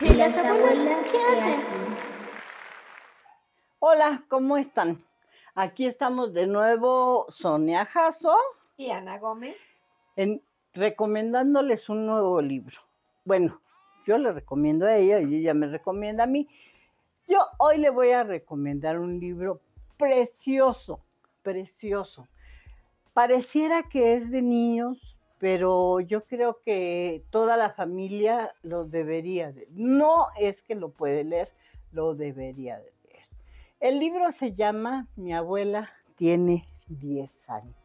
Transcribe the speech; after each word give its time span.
¿Y 0.00 0.12
las 0.14 0.44
abuelas 0.44 1.12
qué 1.12 1.18
hacen? 1.18 1.74
Hola, 3.78 4.24
¿cómo 4.28 4.56
están? 4.56 5.04
Aquí 5.54 5.86
estamos 5.86 6.34
de 6.34 6.48
nuevo 6.48 7.26
Sonia 7.28 7.84
Jasso 7.86 8.36
Y 8.76 8.90
Ana 8.90 9.18
Gómez. 9.18 9.56
en, 10.16 10.42
recomendándoles 10.72 11.88
un 11.88 12.06
nuevo 12.06 12.42
libro. 12.42 12.76
Bueno, 13.24 13.60
yo 14.04 14.18
le 14.18 14.32
recomiendo 14.32 14.84
a 14.86 14.96
ella 14.96 15.20
y 15.20 15.36
ella 15.36 15.54
me 15.54 15.68
recomienda 15.68 16.24
a 16.24 16.26
mí. 16.26 16.48
Yo 17.28 17.38
hoy 17.58 17.78
le 17.78 17.90
voy 17.90 18.10
a 18.10 18.24
recomendar 18.24 18.98
un 18.98 19.20
libro 19.20 19.60
precioso, 19.96 21.04
precioso. 21.42 22.26
Pareciera 23.12 23.84
que 23.84 24.14
es 24.14 24.32
de 24.32 24.42
niños, 24.42 25.13
pero 25.38 26.00
yo 26.00 26.22
creo 26.22 26.60
que 26.60 27.24
toda 27.30 27.56
la 27.56 27.70
familia 27.70 28.54
lo 28.62 28.84
debería 28.84 29.52
de. 29.52 29.66
No 29.70 30.28
es 30.38 30.62
que 30.62 30.74
lo 30.74 30.90
puede 30.90 31.24
leer, 31.24 31.52
lo 31.92 32.14
debería 32.14 32.78
de 32.78 32.92
leer. 33.04 33.24
El 33.80 33.98
libro 33.98 34.30
se 34.32 34.54
llama 34.54 35.06
Mi 35.16 35.34
abuela 35.34 35.90
tiene 36.16 36.64
10 36.88 37.50
años. 37.50 37.76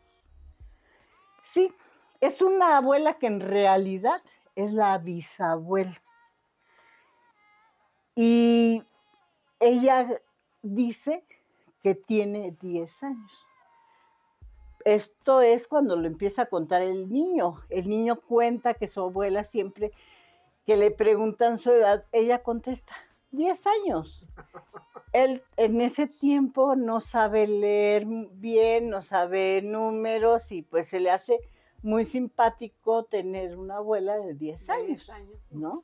Sí, 1.43 1.73
es 2.21 2.41
una 2.41 2.77
abuela 2.77 3.15
que 3.15 3.27
en 3.27 3.39
realidad 3.39 4.21
es 4.55 4.71
la 4.71 4.97
bisabuela. 4.97 5.95
Y 8.15 8.83
ella 9.59 10.21
dice 10.61 11.23
que 11.81 11.95
tiene 11.95 12.55
10 12.59 13.03
años. 13.03 13.48
Esto 14.85 15.41
es 15.41 15.67
cuando 15.67 15.95
lo 15.95 16.07
empieza 16.07 16.43
a 16.43 16.45
contar 16.47 16.81
el 16.81 17.11
niño. 17.11 17.61
El 17.69 17.89
niño 17.89 18.19
cuenta 18.21 18.73
que 18.73 18.87
su 18.87 19.01
abuela 19.01 19.43
siempre 19.43 19.91
que 20.65 20.77
le 20.77 20.91
preguntan 20.91 21.59
su 21.59 21.71
edad, 21.71 22.05
ella 22.11 22.43
contesta, 22.43 22.93
10 23.31 23.67
años. 23.67 24.29
Él 25.13 25.43
en 25.57 25.81
ese 25.81 26.07
tiempo 26.07 26.75
no 26.75 27.01
sabe 27.01 27.47
leer 27.47 28.05
bien, 28.05 28.89
no 28.89 29.01
sabe 29.01 29.61
números 29.63 30.51
y 30.51 30.61
pues 30.61 30.87
se 30.87 30.99
le 30.99 31.09
hace 31.09 31.39
muy 31.81 32.05
simpático 32.05 33.05
tener 33.05 33.57
una 33.57 33.77
abuela 33.77 34.17
de 34.17 34.33
10 34.33 34.67
de 34.67 34.73
años, 34.73 34.87
10 34.87 35.09
años. 35.09 35.39
¿no? 35.51 35.83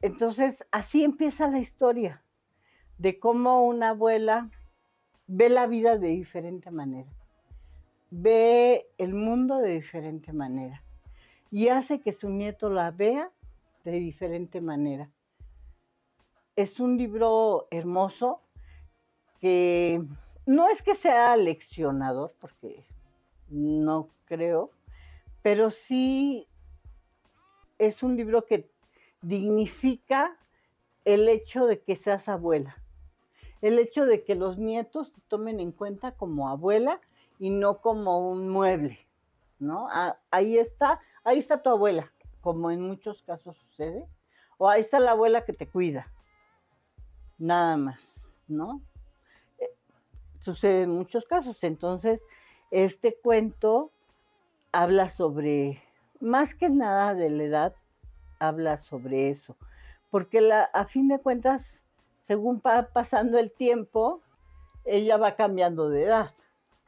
Entonces, 0.00 0.64
así 0.70 1.04
empieza 1.04 1.48
la 1.48 1.58
historia 1.58 2.22
de 2.98 3.18
cómo 3.18 3.64
una 3.66 3.90
abuela 3.90 4.50
ve 5.26 5.48
la 5.50 5.66
vida 5.66 5.98
de 5.98 6.08
diferente 6.08 6.70
manera, 6.70 7.10
ve 8.10 8.86
el 8.98 9.14
mundo 9.14 9.58
de 9.58 9.70
diferente 9.70 10.32
manera 10.32 10.82
y 11.50 11.68
hace 11.68 12.00
que 12.00 12.12
su 12.12 12.28
nieto 12.28 12.70
la 12.70 12.90
vea 12.90 13.30
de 13.84 13.92
diferente 13.92 14.60
manera. 14.60 15.10
Es 16.56 16.80
un 16.80 16.98
libro 16.98 17.68
hermoso 17.70 18.42
que 19.40 20.02
no 20.46 20.68
es 20.68 20.82
que 20.82 20.94
sea 20.94 21.36
leccionador, 21.36 22.34
porque 22.40 22.84
no 23.48 24.08
creo, 24.24 24.70
pero 25.42 25.70
sí 25.70 26.46
es 27.78 28.02
un 28.02 28.16
libro 28.16 28.44
que 28.44 28.70
dignifica 29.22 30.36
el 31.04 31.28
hecho 31.28 31.66
de 31.66 31.80
que 31.80 31.96
seas 31.96 32.28
abuela, 32.28 32.76
el 33.62 33.78
hecho 33.78 34.04
de 34.04 34.24
que 34.24 34.34
los 34.34 34.58
nietos 34.58 35.12
te 35.12 35.20
tomen 35.22 35.60
en 35.60 35.72
cuenta 35.72 36.12
como 36.12 36.48
abuela 36.48 37.00
y 37.38 37.50
no 37.50 37.80
como 37.80 38.30
un 38.30 38.48
mueble, 38.48 38.98
¿no? 39.58 39.88
Ah, 39.90 40.18
Ahí 40.30 40.58
está, 40.58 41.00
ahí 41.24 41.38
está 41.38 41.62
tu 41.62 41.70
abuela, 41.70 42.12
como 42.40 42.70
en 42.70 42.80
muchos 42.80 43.22
casos 43.22 43.56
sucede, 43.56 44.06
o 44.58 44.68
ahí 44.68 44.80
está 44.80 44.98
la 44.98 45.12
abuela 45.12 45.44
que 45.44 45.52
te 45.52 45.68
cuida, 45.68 46.10
nada 47.38 47.76
más, 47.76 48.00
¿no? 48.48 48.82
Eh, 49.58 49.70
Sucede 50.40 50.82
en 50.82 50.90
muchos 50.90 51.24
casos, 51.24 51.62
entonces 51.64 52.20
este 52.70 53.16
cuento 53.22 53.90
habla 54.72 55.08
sobre, 55.08 55.82
más 56.20 56.54
que 56.54 56.68
nada 56.68 57.14
de 57.14 57.30
la 57.30 57.44
edad, 57.44 57.74
habla 58.38 58.78
sobre 58.78 59.30
eso, 59.30 59.56
porque 60.10 60.40
la, 60.40 60.64
a 60.64 60.84
fin 60.84 61.08
de 61.08 61.18
cuentas, 61.18 61.82
según 62.26 62.60
va 62.64 62.88
pasando 62.92 63.38
el 63.38 63.52
tiempo, 63.52 64.22
ella 64.84 65.16
va 65.16 65.36
cambiando 65.36 65.88
de 65.90 66.04
edad, 66.04 66.34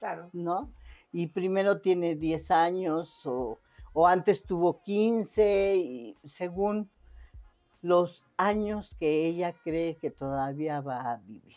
Claro. 0.00 0.30
¿no? 0.32 0.72
Y 1.12 1.28
primero 1.28 1.80
tiene 1.80 2.16
10 2.16 2.50
años 2.50 3.24
o, 3.26 3.58
o 3.92 4.06
antes 4.08 4.42
tuvo 4.44 4.80
15 4.82 5.76
y 5.76 6.14
según 6.34 6.90
los 7.82 8.24
años 8.36 8.94
que 8.98 9.26
ella 9.26 9.54
cree 9.64 9.96
que 9.96 10.10
todavía 10.10 10.80
va 10.80 11.12
a 11.12 11.16
vivir. 11.18 11.56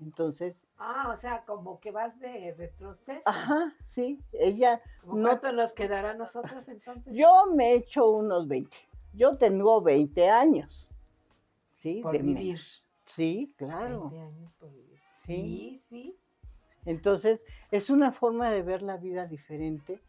Entonces, 0.00 0.56
Ah, 0.80 1.10
o 1.12 1.16
sea, 1.16 1.44
como 1.44 1.80
que 1.80 1.90
vas 1.90 2.20
de 2.20 2.54
retroceso. 2.56 3.22
ajá, 3.28 3.74
sí, 3.88 4.20
ella 4.32 4.80
no 5.04 5.22
¿Cuánto 5.22 5.52
nos 5.52 5.72
quedará 5.74 6.10
a 6.10 6.14
nosotros 6.14 6.68
entonces? 6.68 7.16
Yo 7.16 7.46
me 7.52 7.72
he 7.72 7.74
hecho 7.78 8.08
unos 8.10 8.46
20. 8.46 8.76
Yo 9.12 9.36
tengo 9.36 9.80
20 9.82 10.28
años. 10.28 10.84
¿Sí? 11.80 12.00
por 12.02 12.12
de 12.12 12.18
me- 12.24 12.34
vivir. 12.34 12.60
Sí, 13.06 13.54
claro. 13.56 14.08
20 14.10 14.20
años 14.20 14.52
por 14.54 14.70
vivir. 14.72 14.98
Sí. 15.24 15.74
Sí, 15.74 15.74
sí. 15.74 16.18
Entonces, 16.88 17.44
es 17.70 17.90
una 17.90 18.12
forma 18.12 18.50
de 18.50 18.62
ver 18.62 18.80
la 18.80 18.96
vida 18.96 19.26
diferente. 19.26 20.00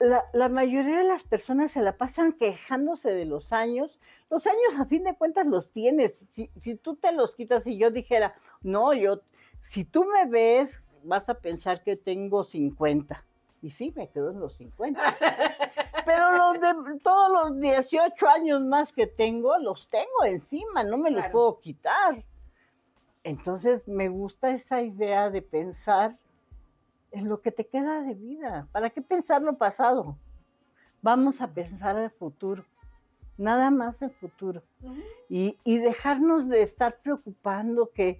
La, 0.00 0.24
la 0.32 0.48
mayoría 0.48 0.98
de 0.98 1.04
las 1.04 1.22
personas 1.22 1.70
se 1.70 1.80
la 1.80 1.96
pasan 1.96 2.32
quejándose 2.32 3.12
de 3.12 3.24
los 3.24 3.52
años. 3.52 4.00
Los 4.30 4.48
años, 4.48 4.76
a 4.80 4.86
fin 4.86 5.04
de 5.04 5.14
cuentas, 5.14 5.46
los 5.46 5.70
tienes. 5.70 6.26
Si, 6.32 6.50
si 6.60 6.74
tú 6.74 6.96
te 6.96 7.12
los 7.12 7.36
quitas 7.36 7.68
y 7.68 7.78
yo 7.78 7.92
dijera, 7.92 8.34
no, 8.62 8.92
yo, 8.94 9.22
si 9.62 9.84
tú 9.84 10.04
me 10.04 10.28
ves, 10.28 10.82
vas 11.04 11.28
a 11.28 11.34
pensar 11.34 11.84
que 11.84 11.94
tengo 11.94 12.42
50. 12.42 13.24
Y 13.62 13.70
sí, 13.70 13.92
me 13.94 14.08
quedo 14.08 14.30
en 14.30 14.40
los 14.40 14.56
50. 14.56 15.00
Pero 16.04 16.36
los 16.36 16.60
de 16.60 16.98
todos 16.98 17.50
los 17.50 17.60
18 17.60 18.28
años 18.28 18.60
más 18.62 18.90
que 18.90 19.06
tengo, 19.06 19.56
los 19.58 19.88
tengo 19.88 20.24
encima, 20.24 20.82
no 20.82 20.96
me 20.96 21.12
los 21.12 21.26
puedo 21.28 21.60
quitar. 21.60 22.24
Entonces 23.28 23.86
me 23.86 24.08
gusta 24.08 24.52
esa 24.52 24.80
idea 24.80 25.28
de 25.28 25.42
pensar 25.42 26.18
en 27.10 27.28
lo 27.28 27.42
que 27.42 27.52
te 27.52 27.66
queda 27.66 28.00
de 28.00 28.14
vida. 28.14 28.68
¿Para 28.72 28.88
qué 28.88 29.02
pensar 29.02 29.42
lo 29.42 29.58
pasado? 29.58 30.16
Vamos 31.02 31.42
a 31.42 31.48
pensar 31.48 31.98
el 31.98 32.10
futuro, 32.10 32.64
nada 33.36 33.70
más 33.70 34.00
el 34.00 34.12
futuro. 34.12 34.62
Y, 35.28 35.58
y 35.62 35.76
dejarnos 35.76 36.48
de 36.48 36.62
estar 36.62 37.00
preocupando 37.02 37.90
que 37.90 38.18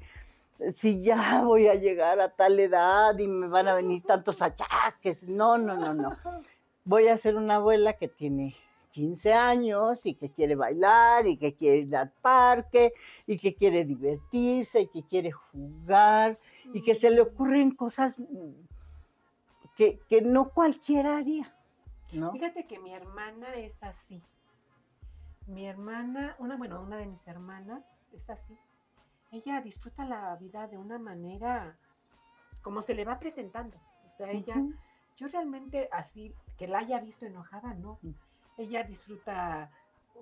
si 0.76 1.00
ya 1.00 1.42
voy 1.44 1.69
a 1.69 1.75
llegar 1.75 2.20
a 2.20 2.28
tal 2.28 2.60
edad 2.60 3.16
y 3.19 3.28
me 3.28 3.48
van 3.48 3.66
a 3.66 3.75
venir 3.75 4.02
tantos 4.02 4.42
achaques. 4.42 5.22
No, 5.22 5.56
no, 5.56 5.75
no, 5.75 5.94
no. 5.94 6.19
Voy 6.84 7.08
a 7.08 7.16
ser 7.16 7.36
una 7.36 7.56
abuela 7.56 7.94
que 7.94 8.08
tiene 8.08 8.56
15 8.98 9.32
años 9.32 10.04
y 10.06 10.14
que 10.16 10.28
quiere 10.28 10.56
bailar 10.56 11.25
y 11.28 11.36
que 11.36 11.54
quiere 11.54 11.76
ir 11.78 11.94
al 11.94 12.10
parque 12.10 12.92
y 13.28 13.38
que 13.38 13.54
quiere 13.54 13.84
divertirse 13.84 14.81
y 14.81 14.88
que 14.88 15.04
quiere 15.04 15.31
jugar 15.31 16.36
y 16.75 16.82
que 16.82 16.97
se 16.97 17.08
le 17.08 17.20
ocurren 17.20 17.70
cosas 17.70 18.19
mm, 18.19 18.50
que, 19.76 20.00
que 20.08 20.20
no 20.20 20.50
cualquiera 20.50 21.16
haría. 21.16 21.54
¿no? 22.12 22.32
Fíjate 22.32 22.66
que 22.66 22.81
mi 22.81 22.92
hermana 22.92 23.54
es 23.54 23.84
así. 23.84 24.20
Mi 25.47 25.69
hermana, 25.69 26.34
una, 26.41 26.56
bueno, 26.56 26.82
una 26.82 26.97
de 26.97 27.06
mis 27.06 27.25
hermanas 27.28 28.08
es 28.12 28.28
así. 28.28 28.58
Ella 29.31 29.60
disfruta 29.60 30.04
la 30.04 30.34
vida 30.34 30.66
de 30.66 30.76
una 30.76 30.98
manera 30.98 31.78
como 32.62 32.82
se 32.82 32.94
le 32.94 33.04
va 33.04 33.20
presentando. 33.20 33.78
O 34.06 34.16
sea, 34.16 34.32
ella, 34.32 34.56
yo 35.16 35.28
realmente 35.28 35.88
así, 35.92 36.34
que 36.56 36.66
la 36.66 36.78
haya 36.78 36.98
visto 36.98 37.26
enojada, 37.26 37.75
no. 37.75 38.00
Mm. 38.03 38.10
Ella 38.58 38.82
disfruta 38.82 39.70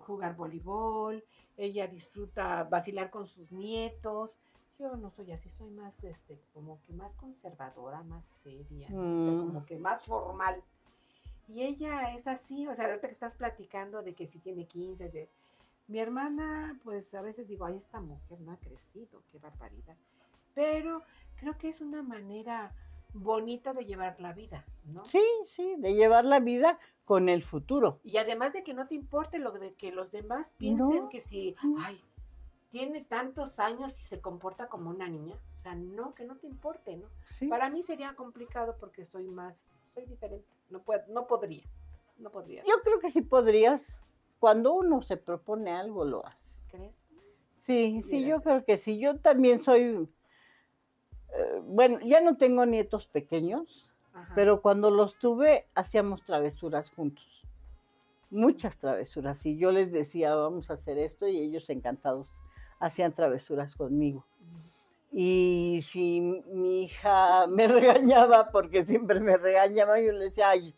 jugar 0.06 0.36
voleibol, 0.36 1.24
ella 1.56 1.86
disfruta 1.88 2.65
vacilar 2.65 3.10
con 3.10 3.27
sus 3.27 3.50
nietos. 3.50 4.38
Yo 4.78 4.94
no 4.97 5.10
soy 5.10 5.33
así, 5.33 5.48
soy 5.48 5.71
más, 5.71 6.04
este, 6.04 6.38
como 6.53 6.80
que 6.83 6.92
más 6.92 7.15
conservadora, 7.15 8.03
más 8.03 8.24
seria, 8.24 8.88
o 8.88 9.22
sea, 9.22 9.33
Mm. 9.33 9.38
como 9.47 9.65
que 9.65 9.78
más 9.78 10.04
formal. 10.04 10.62
Y 11.48 11.62
ella 11.62 12.15
es 12.15 12.27
así, 12.27 12.66
o 12.68 12.74
sea, 12.74 12.86
ahorita 12.86 13.06
que 13.09 13.15
estás 13.15 13.34
platicando 13.34 14.03
de 14.03 14.15
que 14.15 14.27
si 14.27 14.39
tiene 14.39 14.66
15, 14.66 15.09
de... 15.09 15.30
Mi 15.89 16.00
hermana, 16.00 16.78
pues 16.82 17.15
a 17.15 17.22
veces 17.22 17.47
digo, 17.47 17.65
ay, 17.65 17.77
esta 17.77 18.00
mujer 18.00 18.41
no 18.41 18.53
ha 18.53 18.56
crecido, 18.59 19.22
qué 19.30 19.39
barbaridad. 19.39 19.97
Pero 20.54 21.03
creo 21.36 21.56
que 21.56 21.68
es 21.68 21.80
una 21.80 22.03
manera 22.03 22.74
bonita 23.15 23.72
de 23.72 23.84
llevar 23.84 24.21
la 24.21 24.32
vida, 24.32 24.65
¿no? 24.84 25.04
Sí, 25.06 25.22
sí, 25.47 25.77
de 25.78 25.94
llevar 25.94 26.24
la 26.24 26.41
vida 26.41 26.78
con 27.06 27.30
el 27.30 27.42
futuro. 27.42 28.00
Y 28.04 28.18
además 28.18 28.53
de 28.53 28.62
que 28.62 28.74
no 28.74 28.86
te 28.86 28.94
importe 28.97 29.38
lo 29.38 29.53
de 29.53 29.72
que 29.74 29.92
los 29.92 30.10
demás 30.10 30.53
piensen 30.58 31.04
No. 31.04 31.08
que 31.08 31.20
si, 31.20 31.54
ay, 31.78 31.98
tiene 32.70 33.03
tantos 33.03 33.58
años 33.60 33.98
y 34.03 34.04
se 34.06 34.20
comporta 34.20 34.68
como 34.68 34.91
una 34.91 35.08
niña. 35.08 35.36
O 35.56 35.60
sea, 35.60 35.74
no, 35.76 36.12
que 36.12 36.24
no 36.24 36.36
te 36.36 36.47
importe, 36.48 36.97
¿no? 36.97 37.08
Sí. 37.38 37.47
Para 37.47 37.70
mí 37.70 37.82
sería 37.82 38.14
complicado 38.14 38.76
porque 38.78 39.04
soy 39.04 39.28
más, 39.28 39.74
soy 39.94 40.04
diferente. 40.04 40.47
No, 40.68 40.82
puedo, 40.82 41.03
no 41.08 41.26
podría, 41.28 41.64
no 42.18 42.30
podría. 42.30 42.62
Yo 42.64 42.74
creo 42.82 42.98
que 42.98 43.10
sí 43.12 43.22
podrías 43.22 43.80
cuando 44.41 44.74
uno 44.74 45.00
se 45.00 45.16
propone 45.16 45.70
algo, 45.70 46.04
lo 46.04 46.26
hace. 46.26 46.44
¿Crees? 46.68 47.06
Sí, 47.64 48.03
sí, 48.10 48.24
yo 48.24 48.42
creo 48.42 48.64
que 48.64 48.76
sí. 48.78 48.98
Yo 48.98 49.18
también 49.20 49.62
soy, 49.62 50.08
eh, 51.34 51.60
bueno, 51.64 52.00
ya 52.00 52.20
no 52.20 52.36
tengo 52.36 52.66
nietos 52.66 53.06
pequeños, 53.06 53.85
Ajá. 54.16 54.33
pero 54.34 54.63
cuando 54.63 54.91
los 54.91 55.18
tuve 55.18 55.66
hacíamos 55.74 56.24
travesuras 56.24 56.91
juntos. 56.91 57.42
Muchas 58.30 58.78
travesuras. 58.78 59.45
Y 59.47 59.57
yo 59.57 59.71
les 59.71 59.92
decía, 59.92 60.34
vamos 60.34 60.71
a 60.71 60.74
hacer 60.74 60.98
esto, 60.98 61.28
y 61.28 61.39
ellos 61.39 61.71
encantados 61.71 62.28
hacían 62.80 63.13
travesuras 63.13 63.77
conmigo. 63.77 64.27
Y 65.13 65.84
si 65.89 66.21
mi 66.21 66.84
hija 66.84 67.47
me 67.47 67.68
regañaba, 67.68 68.51
porque 68.51 68.84
siempre 68.84 69.21
me 69.21 69.36
regañaba, 69.36 70.01
yo 70.01 70.13
le 70.13 70.27
decía, 70.27 70.51
ay, 70.51 70.74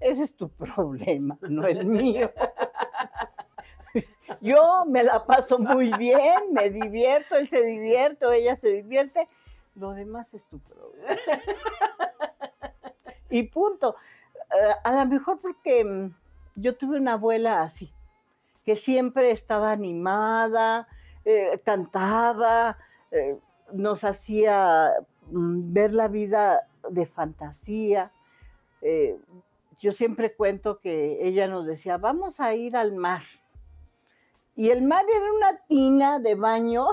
ese 0.00 0.22
es 0.22 0.34
tu 0.34 0.48
problema, 0.48 1.38
no 1.42 1.66
el 1.66 1.86
mío. 1.86 2.32
Yo 4.40 4.84
me 4.86 5.02
la 5.02 5.26
paso 5.26 5.58
muy 5.58 5.92
bien, 5.94 6.52
me 6.52 6.70
divierto, 6.70 7.36
él 7.36 7.48
se 7.48 7.62
divierte 7.62 8.24
ella 8.32 8.56
se 8.56 8.68
divierte, 8.68 9.28
lo 9.74 9.92
demás 9.92 10.32
es 10.32 10.46
tu 10.46 10.58
problema. 10.60 11.04
Y 13.30 13.44
punto. 13.44 13.96
Eh, 14.34 14.74
a 14.84 14.92
lo 14.92 15.06
mejor 15.06 15.38
porque 15.38 15.84
mm, 15.84 16.14
yo 16.56 16.76
tuve 16.76 16.98
una 16.98 17.12
abuela 17.12 17.62
así, 17.62 17.92
que 18.64 18.76
siempre 18.76 19.30
estaba 19.30 19.70
animada, 19.72 20.88
eh, 21.24 21.60
cantaba, 21.64 22.76
eh, 23.10 23.38
nos 23.72 24.04
hacía 24.04 24.90
mm, 25.30 25.72
ver 25.72 25.94
la 25.94 26.08
vida 26.08 26.66
de 26.88 27.06
fantasía. 27.06 28.12
Yo 29.80 29.92
siempre 29.92 30.34
cuento 30.34 30.78
que 30.78 31.26
ella 31.26 31.46
nos 31.48 31.64
decía, 31.66 31.96
vamos 31.96 32.40
a 32.40 32.54
ir 32.54 32.76
al 32.76 32.92
mar. 32.92 33.22
Y 34.56 34.70
el 34.70 34.82
mar 34.82 35.04
era 35.08 35.32
una 35.32 35.56
tina 35.68 36.18
de 36.18 36.34
baño 36.34 36.86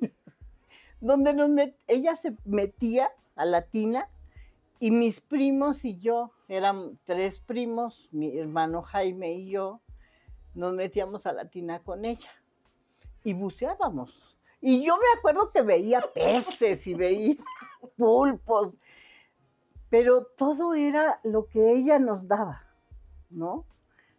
donde 1.00 1.34
nos 1.34 1.50
met- 1.50 1.76
ella 1.88 2.16
se 2.16 2.36
metía 2.44 3.10
a 3.36 3.44
la 3.44 3.62
tina 3.62 4.08
y 4.82 4.90
mis 4.90 5.20
primos 5.20 5.84
y 5.84 6.00
yo, 6.00 6.32
eran 6.48 6.98
tres 7.04 7.38
primos, 7.38 8.08
mi 8.10 8.36
hermano 8.36 8.82
Jaime 8.82 9.32
y 9.32 9.48
yo, 9.48 9.80
nos 10.54 10.74
metíamos 10.74 11.24
a 11.24 11.32
la 11.32 11.48
tina 11.48 11.84
con 11.84 12.04
ella 12.04 12.32
y 13.22 13.32
buceábamos. 13.32 14.36
Y 14.60 14.84
yo 14.84 14.96
me 14.96 15.04
acuerdo 15.16 15.52
que 15.52 15.62
veía 15.62 16.00
peces 16.12 16.84
y 16.88 16.94
veía 16.94 17.36
pulpos, 17.96 18.74
pero 19.88 20.26
todo 20.36 20.74
era 20.74 21.20
lo 21.22 21.46
que 21.46 21.74
ella 21.74 22.00
nos 22.00 22.26
daba, 22.26 22.64
¿no? 23.30 23.64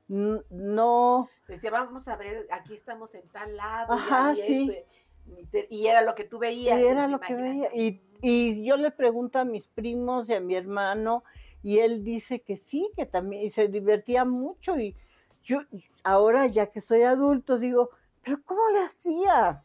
No, 0.07 1.27
Decía, 1.45 1.71
vamos 1.71 2.07
a 2.07 2.15
ver, 2.15 2.48
aquí 2.51 2.74
estamos 2.74 3.13
en 3.15 3.27
tal 3.27 3.57
lado. 3.57 3.92
Ajá, 3.92 4.31
y, 4.31 4.42
sí. 4.42 4.71
esto", 4.71 4.89
y 5.38 5.46
te- 5.46 5.68
y 5.70 5.88
era 5.88 6.02
lo 6.02 6.16
que 6.16 6.24
tú 6.24 6.40
veías. 6.40 6.80
Y 6.80 6.84
era 6.86 7.08
lo 7.08 7.20
que 7.20 7.34
veía. 7.36 7.70
Y, 7.74 8.02
y 8.22 8.64
yo 8.66 8.78
le 8.78 8.92
pregunto 8.92 9.40
a 9.40 9.46
mis 9.46 9.68
primos 9.68 10.30
y 10.30 10.34
a 10.34 10.40
mi 10.40 10.56
hermano, 10.56 11.24
y 11.62 11.80
él 11.80 12.04
dice 12.04 12.42
que 12.42 12.58
sí, 12.58 12.90
que 12.96 13.06
también, 13.06 13.44
y 13.44 13.50
se 13.52 13.68
divertía 13.68 14.25
mucho. 14.25 14.78
Y 14.78 14.96
yo, 15.44 15.60
ahora 16.04 16.48
ya 16.48 16.68
que 16.68 16.81
soy 16.81 17.04
adulto, 17.04 17.58
digo, 17.60 17.90
pero 18.24 18.38
¿cómo 18.46 18.62
le 18.72 18.80
hacía? 18.86 19.64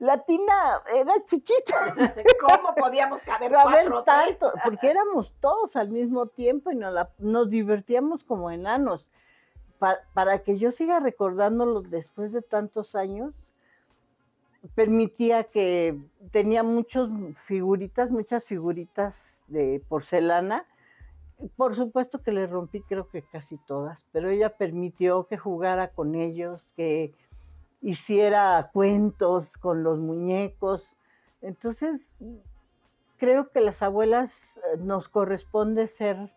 La 0.00 0.18
tina 0.24 0.80
era 0.94 1.12
chiquita, 1.24 1.94
¿Cómo 2.40 2.72
podíamos 2.76 3.20
caber 3.22 3.50
cuatro 3.50 4.04
tres? 4.04 4.38
tanto, 4.38 4.52
porque 4.62 4.88
éramos 4.90 5.34
todos 5.40 5.74
al 5.74 5.88
mismo 5.88 6.26
tiempo 6.26 6.70
y 6.70 6.76
nos, 6.76 6.92
la- 6.94 7.10
nos 7.18 7.50
divertíamos 7.50 8.22
como 8.22 8.50
enanos. 8.50 9.08
Pa- 9.80 9.98
para 10.14 10.38
que 10.42 10.56
yo 10.56 10.70
siga 10.72 11.00
recordándolo 11.00 11.82
después 11.82 12.32
de 12.32 12.42
tantos 12.42 12.94
años, 12.94 13.32
permitía 14.74 15.44
que 15.44 15.98
tenía 16.32 16.62
muchas 16.62 17.08
figuritas, 17.36 18.10
muchas 18.10 18.44
figuritas 18.44 19.44
de 19.46 19.82
porcelana. 19.88 20.66
Por 21.56 21.76
supuesto 21.76 22.20
que 22.20 22.32
le 22.32 22.46
rompí 22.46 22.82
creo 22.82 23.08
que 23.08 23.22
casi 23.22 23.58
todas, 23.58 24.04
pero 24.12 24.28
ella 24.28 24.56
permitió 24.56 25.26
que 25.26 25.36
jugara 25.36 25.92
con 25.92 26.16
ellos, 26.16 26.60
que 26.74 27.14
hiciera 27.80 28.70
cuentos 28.72 29.56
con 29.56 29.84
los 29.84 29.98
muñecos. 29.98 30.96
Entonces, 31.40 32.16
creo 33.18 33.50
que 33.50 33.60
las 33.60 33.82
abuelas 33.82 34.56
eh, 34.56 34.78
nos 34.78 35.08
corresponde 35.08 35.86
ser, 35.86 36.32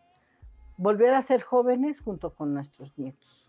volver 0.77 1.15
a 1.15 1.21
ser 1.23 1.41
jóvenes 1.41 1.99
junto 1.99 2.35
con 2.35 2.53
nuestros 2.53 2.95
nietos. 2.97 3.47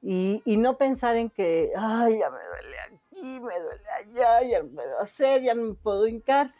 Y, 0.00 0.42
y 0.46 0.56
no 0.56 0.78
pensar 0.78 1.16
en 1.16 1.28
que, 1.28 1.72
ay, 1.76 2.20
ya 2.20 2.30
me 2.30 2.38
duele 2.38 2.99
me 3.22 3.60
duele 3.60 3.90
allá, 3.98 4.42
ya 4.42 4.62
no 4.62 4.68
puedo 4.70 5.00
hacer, 5.00 5.42
ya 5.42 5.54
no 5.54 5.64
me 5.64 5.74
puedo 5.74 6.06
hincar. 6.06 6.50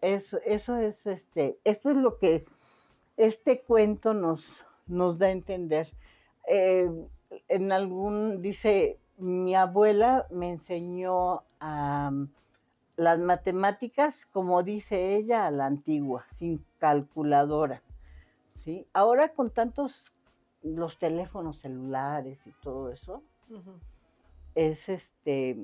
Eso, 0.00 0.38
eso 0.44 0.76
es 0.76 1.06
este, 1.06 1.58
esto 1.64 1.90
es 1.90 1.96
lo 1.96 2.18
que 2.18 2.46
este 3.16 3.62
cuento 3.62 4.14
nos, 4.14 4.44
nos 4.86 5.18
da 5.18 5.26
a 5.26 5.30
entender. 5.30 5.92
Eh, 6.46 6.88
en 7.48 7.72
algún, 7.72 8.40
dice, 8.40 8.98
mi 9.16 9.54
abuela 9.54 10.26
me 10.30 10.50
enseñó 10.50 11.42
a 11.60 12.12
las 12.96 13.18
matemáticas, 13.18 14.26
como 14.26 14.62
dice 14.62 15.16
ella, 15.16 15.46
a 15.46 15.50
la 15.50 15.66
antigua, 15.66 16.26
sin 16.30 16.64
calculadora. 16.78 17.82
¿sí? 18.54 18.86
Ahora 18.92 19.34
con 19.34 19.50
tantos 19.50 20.04
los 20.62 20.98
teléfonos 20.98 21.58
celulares 21.58 22.46
y 22.46 22.52
todo 22.62 22.90
eso. 22.90 23.22
Es 24.58 24.88
este 24.88 25.56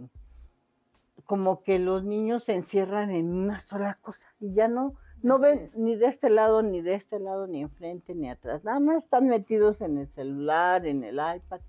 como 1.25 1.65
que 1.65 1.79
los 1.81 2.05
niños 2.05 2.45
se 2.45 2.55
encierran 2.55 3.11
en 3.11 3.33
una 3.33 3.59
sola 3.59 3.99
cosa 4.01 4.29
y 4.39 4.55
ya 4.55 4.69
no 4.69 4.95
no 5.23 5.39
ven 5.39 5.69
ni 5.75 5.97
de 5.97 6.07
este 6.07 6.31
lado 6.31 6.63
ni 6.63 6.81
de 6.81 6.95
este 6.95 7.19
lado 7.19 7.47
ni 7.47 7.63
enfrente 7.63 8.15
ni 8.15 8.29
atrás. 8.29 8.63
Nada 8.63 8.79
más 8.79 8.99
están 8.99 9.27
metidos 9.27 9.81
en 9.81 9.99
el 9.99 10.09
celular 10.09 10.87
en 10.87 11.03
el 11.03 11.17
iPad 11.17 11.61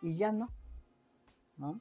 y 0.00 0.16
ya 0.16 0.32
no 0.32 0.50
¿no? 1.58 1.80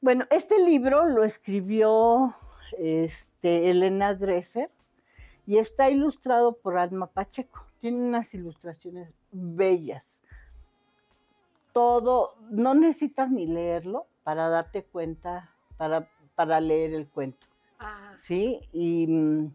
bueno 0.00 0.24
este 0.30 0.58
libro 0.64 1.06
lo 1.06 1.22
escribió 1.22 2.34
este 2.78 3.68
Elena 3.68 4.14
Dresser 4.14 4.70
y 5.46 5.58
está 5.58 5.90
ilustrado 5.90 6.56
por 6.56 6.78
Alma 6.78 7.06
Pacheco. 7.06 7.66
Tiene 7.80 8.00
unas 8.00 8.32
ilustraciones 8.32 9.12
bellas 9.30 10.22
todo, 11.74 12.36
no 12.50 12.74
necesitas 12.74 13.30
ni 13.30 13.46
leerlo 13.46 14.06
para 14.22 14.48
darte 14.48 14.84
cuenta, 14.84 15.50
para, 15.76 16.08
para 16.34 16.60
leer 16.60 16.94
el 16.94 17.06
cuento, 17.08 17.46
Ah, 17.78 18.12
¿sí? 18.16 18.60
Y 18.72 19.06
mm, 19.08 19.52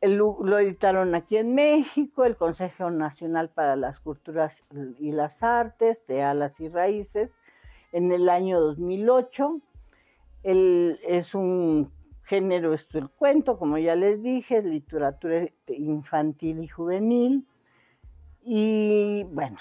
el 0.00 0.16
lo 0.16 0.58
editaron 0.58 1.14
aquí 1.14 1.36
en 1.36 1.54
México, 1.54 2.24
el 2.24 2.36
Consejo 2.36 2.90
Nacional 2.90 3.50
para 3.50 3.76
las 3.76 4.00
Culturas 4.00 4.62
y 4.98 5.12
las 5.12 5.42
Artes, 5.42 6.04
de 6.06 6.22
Alas 6.22 6.58
y 6.58 6.68
Raíces, 6.68 7.30
en 7.92 8.10
el 8.10 8.28
año 8.28 8.58
2008. 8.60 9.60
El- 10.42 10.98
es 11.06 11.34
un 11.34 11.90
género, 12.22 12.72
esto 12.74 12.98
el 12.98 13.08
cuento, 13.10 13.56
como 13.58 13.78
ya 13.78 13.94
les 13.94 14.22
dije, 14.22 14.56
es 14.58 14.64
literatura 14.64 15.46
infantil 15.68 16.62
y 16.64 16.68
juvenil. 16.68 17.46
Y 18.42 19.24
bueno, 19.24 19.58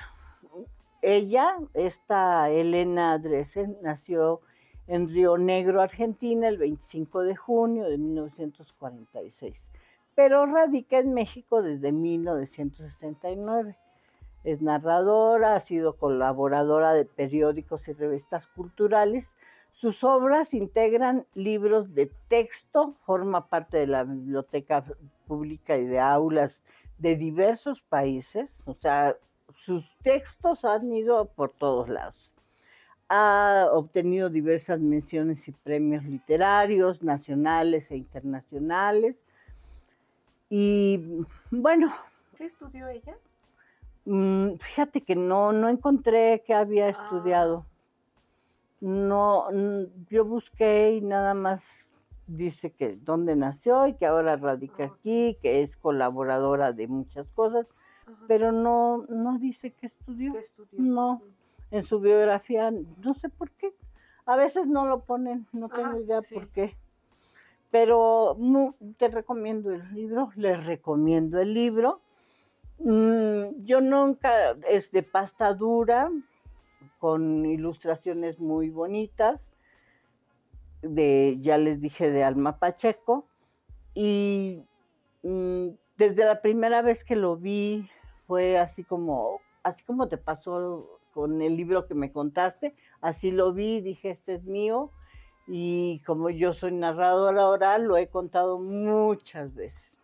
ella, 1.04 1.58
esta 1.74 2.50
Elena 2.50 3.20
Dresen, 3.20 3.78
nació 3.82 4.40
en 4.88 5.10
Río 5.10 5.38
Negro, 5.38 5.82
Argentina, 5.82 6.48
el 6.48 6.58
25 6.58 7.24
de 7.24 7.36
junio 7.36 7.90
de 7.90 7.98
1946, 7.98 9.70
pero 10.16 10.46
radica 10.46 11.00
en 11.00 11.14
México 11.14 11.62
desde 11.62 11.92
1969. 11.92 13.78
Es 14.46 14.62
narradora, 14.62 15.56
ha 15.56 15.60
sido 15.60 15.94
colaboradora 15.98 16.94
de 16.94 17.06
periódicos 17.06 17.88
y 17.90 17.94
revistas 17.94 18.48
culturales. 18.48 19.36
Sus 19.72 20.04
obras 20.06 20.54
integran 20.54 21.26
libros 21.34 21.94
de 21.94 22.12
texto, 22.30 22.92
forma 23.06 23.50
parte 23.50 23.78
de 23.78 23.88
la 23.88 24.06
biblioteca 24.06 24.86
pública 25.28 25.78
y 25.78 25.86
de 25.86 26.00
aulas 26.00 26.64
de 26.98 27.18
diversos 27.18 27.82
países, 27.82 28.66
o 28.68 28.74
sea, 28.74 29.18
sus 29.54 29.96
textos 30.00 30.66
han 30.66 30.92
ido 30.94 31.26
por 31.26 31.52
todos 31.52 31.90
lados. 31.90 32.34
Ha 33.10 33.68
obtenido 33.72 34.30
diversas 34.30 34.80
menciones 34.80 35.48
y 35.48 35.52
premios 35.52 36.04
literarios, 36.04 37.04
nacionales 37.04 37.92
e 37.92 37.98
internacionales. 37.98 39.26
Y 40.50 41.24
bueno, 41.52 41.94
¿Qué 42.38 42.46
estudió 42.46 42.88
ella? 42.88 43.16
mm, 44.06 44.56
fíjate 44.60 45.02
que 45.02 45.16
no, 45.16 45.52
no 45.54 45.70
encontré 45.70 46.44
que 46.46 46.54
había 46.54 46.88
Ah. 46.88 46.90
estudiado. 46.90 47.66
No, 48.82 49.48
yo 50.10 50.26
busqué 50.26 50.94
y 50.96 51.02
nada 51.02 51.34
más 51.34 51.90
dice 52.28 52.72
que 52.72 52.98
dónde 52.98 53.36
nació 53.36 53.88
y 53.88 53.94
que 53.96 54.06
ahora 54.06 54.36
radica 54.36 54.84
Ah. 54.86 54.94
aquí, 54.94 55.38
que 55.42 55.62
es 55.62 55.78
colaboradora 55.78 56.74
de 56.74 56.88
muchas 56.88 57.30
cosas, 57.32 57.70
Ajá. 58.06 58.26
pero 58.28 58.52
no, 58.52 59.06
no 59.10 59.38
dice 59.38 59.72
que 59.72 59.88
estudió. 59.88 60.34
¿Qué 60.34 60.40
estudió? 60.40 60.80
No. 60.80 61.22
En 61.72 61.84
su 61.84 62.00
biografía, 62.00 62.72
no 62.72 63.14
sé 63.14 63.30
por 63.30 63.50
qué. 63.52 63.74
A 64.26 64.36
veces 64.36 64.68
no 64.68 64.86
lo 64.86 65.02
ponen, 65.02 65.48
no 65.52 65.70
tengo 65.70 66.00
idea 66.00 66.22
sí. 66.22 66.36
por 66.36 66.48
qué. 66.50 66.76
Pero 67.72 68.38
te 68.98 69.08
recomiendo 69.08 69.72
el 69.72 69.94
libro, 69.94 70.32
les 70.36 70.64
recomiendo 70.64 71.40
el 71.40 71.54
libro. 71.54 72.02
Mm, 72.78 73.66
yo 73.66 73.82
nunca, 73.82 74.52
es 74.70 74.92
de 74.92 75.04
pasta 75.04 75.54
dura, 75.54 76.12
con 77.00 77.46
ilustraciones 77.46 78.40
muy 78.40 78.70
bonitas, 78.70 79.52
de, 80.82 81.38
ya 81.42 81.58
les 81.58 81.82
dije, 81.82 82.12
de 82.12 82.24
Alma 82.24 82.60
Pacheco. 82.60 83.26
Y 83.96 84.64
desde 85.98 86.26
la 86.26 86.42
primera 86.42 86.82
vez 86.82 87.04
que 87.04 87.16
lo 87.16 87.38
vi, 87.38 87.90
fue 88.28 88.58
así 88.58 88.84
como, 88.84 89.40
así 89.64 89.84
como 89.84 90.08
te 90.08 90.18
pasó 90.18 91.00
con 91.14 91.42
el 91.42 91.56
libro 91.56 91.86
que 91.86 91.94
me 91.94 92.12
contaste, 92.12 92.76
así 93.02 93.32
lo 93.32 93.54
vi, 93.54 93.82
dije, 93.82 94.10
este 94.10 94.36
es 94.36 94.44
mío. 94.44 94.92
Y 95.46 96.00
como 96.06 96.30
yo 96.30 96.54
soy 96.54 96.72
narradora 96.72 97.48
oral, 97.48 97.84
lo 97.84 97.98
he 97.98 98.08
contado 98.08 98.60
muchas 98.60 99.54
veces. 99.54 99.98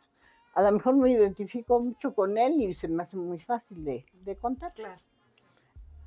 A 0.53 0.61
lo 0.61 0.71
mejor 0.73 0.95
me 0.95 1.09
identifico 1.11 1.79
mucho 1.79 2.13
con 2.13 2.37
él 2.37 2.61
y 2.61 2.73
se 2.73 2.89
me 2.89 3.03
hace 3.03 3.15
muy 3.15 3.39
fácil 3.39 3.85
de, 3.85 4.05
de 4.25 4.35
contar. 4.35 4.73
Claro, 4.73 4.99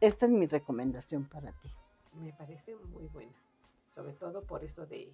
Esta 0.01 0.27
es 0.27 0.33
mi 0.33 0.47
recomendación 0.47 1.25
para 1.25 1.53
ti. 1.53 1.71
me 2.21 2.33
parece 2.35 2.77
muy 2.93 3.07
buena. 3.07 3.33
Sobre 3.89 4.12
todo 4.12 4.43
por 4.43 4.62
eso 4.65 4.85
de, 4.87 5.11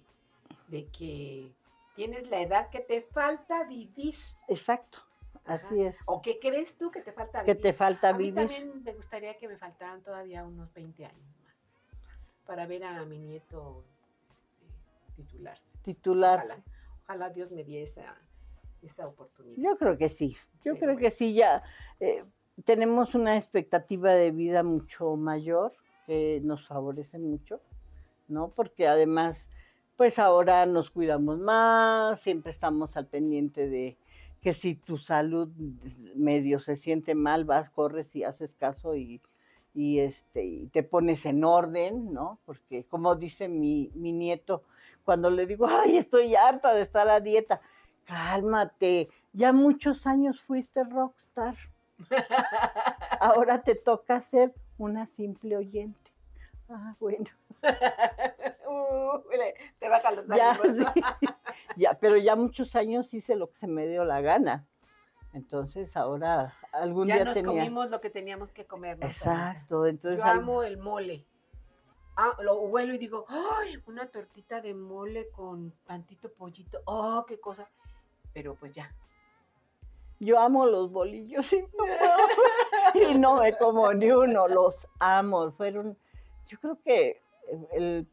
de 0.67 0.85
que 0.87 1.51
tienes 1.99 2.29
la 2.29 2.39
edad 2.39 2.69
que 2.69 2.79
te 2.79 3.01
falta 3.01 3.65
vivir. 3.65 4.15
Exacto, 4.47 4.99
Ajá. 5.43 5.55
así 5.55 5.83
es. 5.83 5.97
¿O 6.05 6.21
qué 6.21 6.39
crees 6.39 6.77
tú 6.77 6.91
que 6.91 7.01
te 7.01 7.11
falta 7.11 7.43
Que 7.43 7.53
vivir? 7.55 7.61
te 7.63 7.73
falta 7.73 8.09
a 8.09 8.13
mí 8.13 8.19
vivir. 8.31 8.35
también 8.35 8.83
me 8.83 8.93
gustaría 8.93 9.37
que 9.37 9.49
me 9.49 9.57
faltaran 9.57 10.01
todavía 10.01 10.45
unos 10.45 10.73
20 10.73 11.05
años 11.05 11.19
más 11.43 11.53
para 12.45 12.65
ver 12.67 12.85
a 12.85 13.03
mi 13.03 13.19
nieto 13.19 13.83
eh, 14.61 15.11
titularse. 15.17 15.77
Titular. 15.83 16.39
Ojalá, 16.45 16.63
ojalá 17.03 17.29
Dios 17.31 17.51
me 17.51 17.65
diera 17.65 17.85
esa, 17.85 18.15
esa 18.81 19.05
oportunidad. 19.05 19.57
Yo 19.61 19.75
creo 19.75 19.97
que 19.97 20.07
sí, 20.07 20.37
yo 20.63 20.73
Pero 20.73 20.75
creo 20.77 20.93
bueno. 20.93 20.99
que 21.01 21.11
sí, 21.11 21.33
ya 21.33 21.63
eh, 21.99 22.23
tenemos 22.63 23.13
una 23.13 23.35
expectativa 23.35 24.13
de 24.13 24.31
vida 24.31 24.63
mucho 24.63 25.17
mayor 25.17 25.73
que 26.05 26.39
nos 26.45 26.65
favorece 26.65 27.19
mucho, 27.19 27.59
¿no? 28.29 28.51
Porque 28.51 28.87
además, 28.87 29.49
pues 29.99 30.17
ahora 30.17 30.65
nos 30.65 30.91
cuidamos 30.91 31.39
más, 31.39 32.21
siempre 32.21 32.53
estamos 32.53 32.95
al 32.95 33.07
pendiente 33.07 33.67
de 33.67 33.97
que 34.39 34.53
si 34.53 34.73
tu 34.73 34.95
salud 34.95 35.49
medio 36.15 36.61
se 36.61 36.77
siente 36.77 37.15
mal, 37.15 37.43
vas, 37.43 37.69
corres 37.69 38.15
y 38.15 38.23
haces 38.23 38.53
caso 38.53 38.95
y, 38.95 39.21
y, 39.73 39.99
este, 39.99 40.45
y 40.45 40.67
te 40.67 40.83
pones 40.83 41.25
en 41.25 41.43
orden, 41.43 42.13
¿no? 42.13 42.39
Porque 42.45 42.85
como 42.85 43.17
dice 43.17 43.49
mi, 43.49 43.91
mi 43.93 44.13
nieto, 44.13 44.63
cuando 45.03 45.29
le 45.29 45.45
digo, 45.45 45.67
ay, 45.67 45.97
estoy 45.97 46.33
harta 46.33 46.73
de 46.73 46.83
estar 46.83 47.09
a 47.09 47.19
dieta, 47.19 47.59
cálmate, 48.05 49.09
ya 49.33 49.51
muchos 49.51 50.07
años 50.07 50.39
fuiste 50.39 50.81
rockstar, 50.85 51.57
ahora 53.19 53.63
te 53.63 53.75
toca 53.75 54.21
ser 54.21 54.53
una 54.77 55.07
simple 55.07 55.57
oyente. 55.57 56.08
Ah, 56.69 56.93
bueno, 56.99 57.25
Uh, 58.71 59.19
te 59.79 59.89
bajan 59.89 60.15
los 60.17 60.27
ya, 60.27 60.51
ánimos. 60.51 60.77
sí, 60.93 61.01
ya, 61.77 61.95
pero 61.99 62.17
ya 62.17 62.35
muchos 62.35 62.75
años 62.75 63.11
hice 63.13 63.35
lo 63.35 63.49
que 63.49 63.57
se 63.57 63.67
me 63.67 63.87
dio 63.87 64.05
la 64.05 64.21
gana. 64.21 64.65
Entonces 65.33 65.95
ahora 65.97 66.53
algún 66.71 67.07
Ya 67.07 67.15
día 67.15 67.25
nos 67.25 67.33
tenía. 67.33 67.49
comimos 67.63 67.89
lo 67.89 67.99
que 67.99 68.09
teníamos 68.11 68.51
que. 68.51 68.67
Anita. 68.71 69.07
Exacto, 69.07 69.85
entonces 69.87 70.19
Yo 70.19 70.25
al- 70.25 70.39
amo 70.39 70.63
el 70.63 70.77
mole. 70.77 71.25
Ah, 72.15 72.35
lo 72.41 72.59
huelo 72.61 72.93
y 72.93 72.97
digo, 72.97 73.25
¡ay! 73.29 73.81
Una 73.87 74.05
tortita 74.07 74.61
de 74.61 74.73
mole 74.73 75.29
con 75.31 75.71
tantito 75.85 76.31
pollito. 76.31 76.79
¡Oh, 76.85 77.25
qué 77.27 77.39
cosa! 77.39 77.67
Pero 78.33 78.55
pues 78.55 78.73
ya. 78.73 78.93
yo 80.19 80.37
amo 80.39 80.65
los 80.67 80.91
bolillos 80.91 81.51
y 81.53 81.61
no, 81.61 81.85
y 83.13 83.17
no 83.17 83.35
me 83.41 83.57
como 83.57 83.91
ni 83.93 84.11
uno, 84.11 84.47
los 84.47 84.87
amo. 84.99 85.51
Fueron, 85.53 85.97
yo 86.49 86.59
creo 86.59 86.77
que 86.83 87.21
el- 87.71 88.05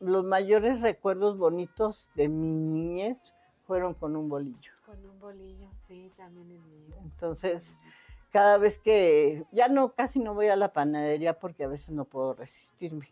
los 0.00 0.22
mayores 0.24 0.80
recuerdos 0.82 1.38
bonitos 1.38 2.08
de 2.14 2.28
mi 2.28 2.48
niñez 2.50 3.18
fueron 3.66 3.94
con 3.94 4.14
un 4.16 4.28
bolillo. 4.28 4.72
Con 4.84 4.98
un 5.04 5.18
bolillo, 5.18 5.68
sí, 5.86 6.10
también 6.16 6.50
el 6.50 6.60
mío. 6.60 6.96
Entonces, 7.02 7.64
cada 8.30 8.58
vez 8.58 8.78
que 8.78 9.44
ya 9.52 9.68
no 9.68 9.92
casi 9.92 10.18
no 10.18 10.34
voy 10.34 10.48
a 10.48 10.56
la 10.56 10.72
panadería 10.72 11.38
porque 11.38 11.64
a 11.64 11.68
veces 11.68 11.90
no 11.90 12.04
puedo 12.04 12.34
resistirme. 12.34 13.08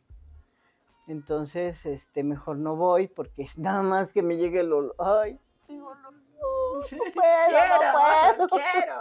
Entonces, 1.08 1.86
este 1.86 2.22
mejor 2.24 2.56
no 2.56 2.76
voy 2.76 3.06
porque 3.08 3.46
nada 3.56 3.82
más 3.82 4.12
que 4.12 4.22
me 4.22 4.36
llegue 4.36 4.60
el 4.60 4.72
olor. 4.72 4.94
Ay, 4.98 5.38
digo, 5.68 5.94
no, 5.94 6.10
no, 6.10 6.16
no 6.80 6.80
puedo, 6.88 7.12
quiero, 7.14 8.36
no 8.38 8.46
puedo. 8.48 8.62
quiero. 8.72 9.00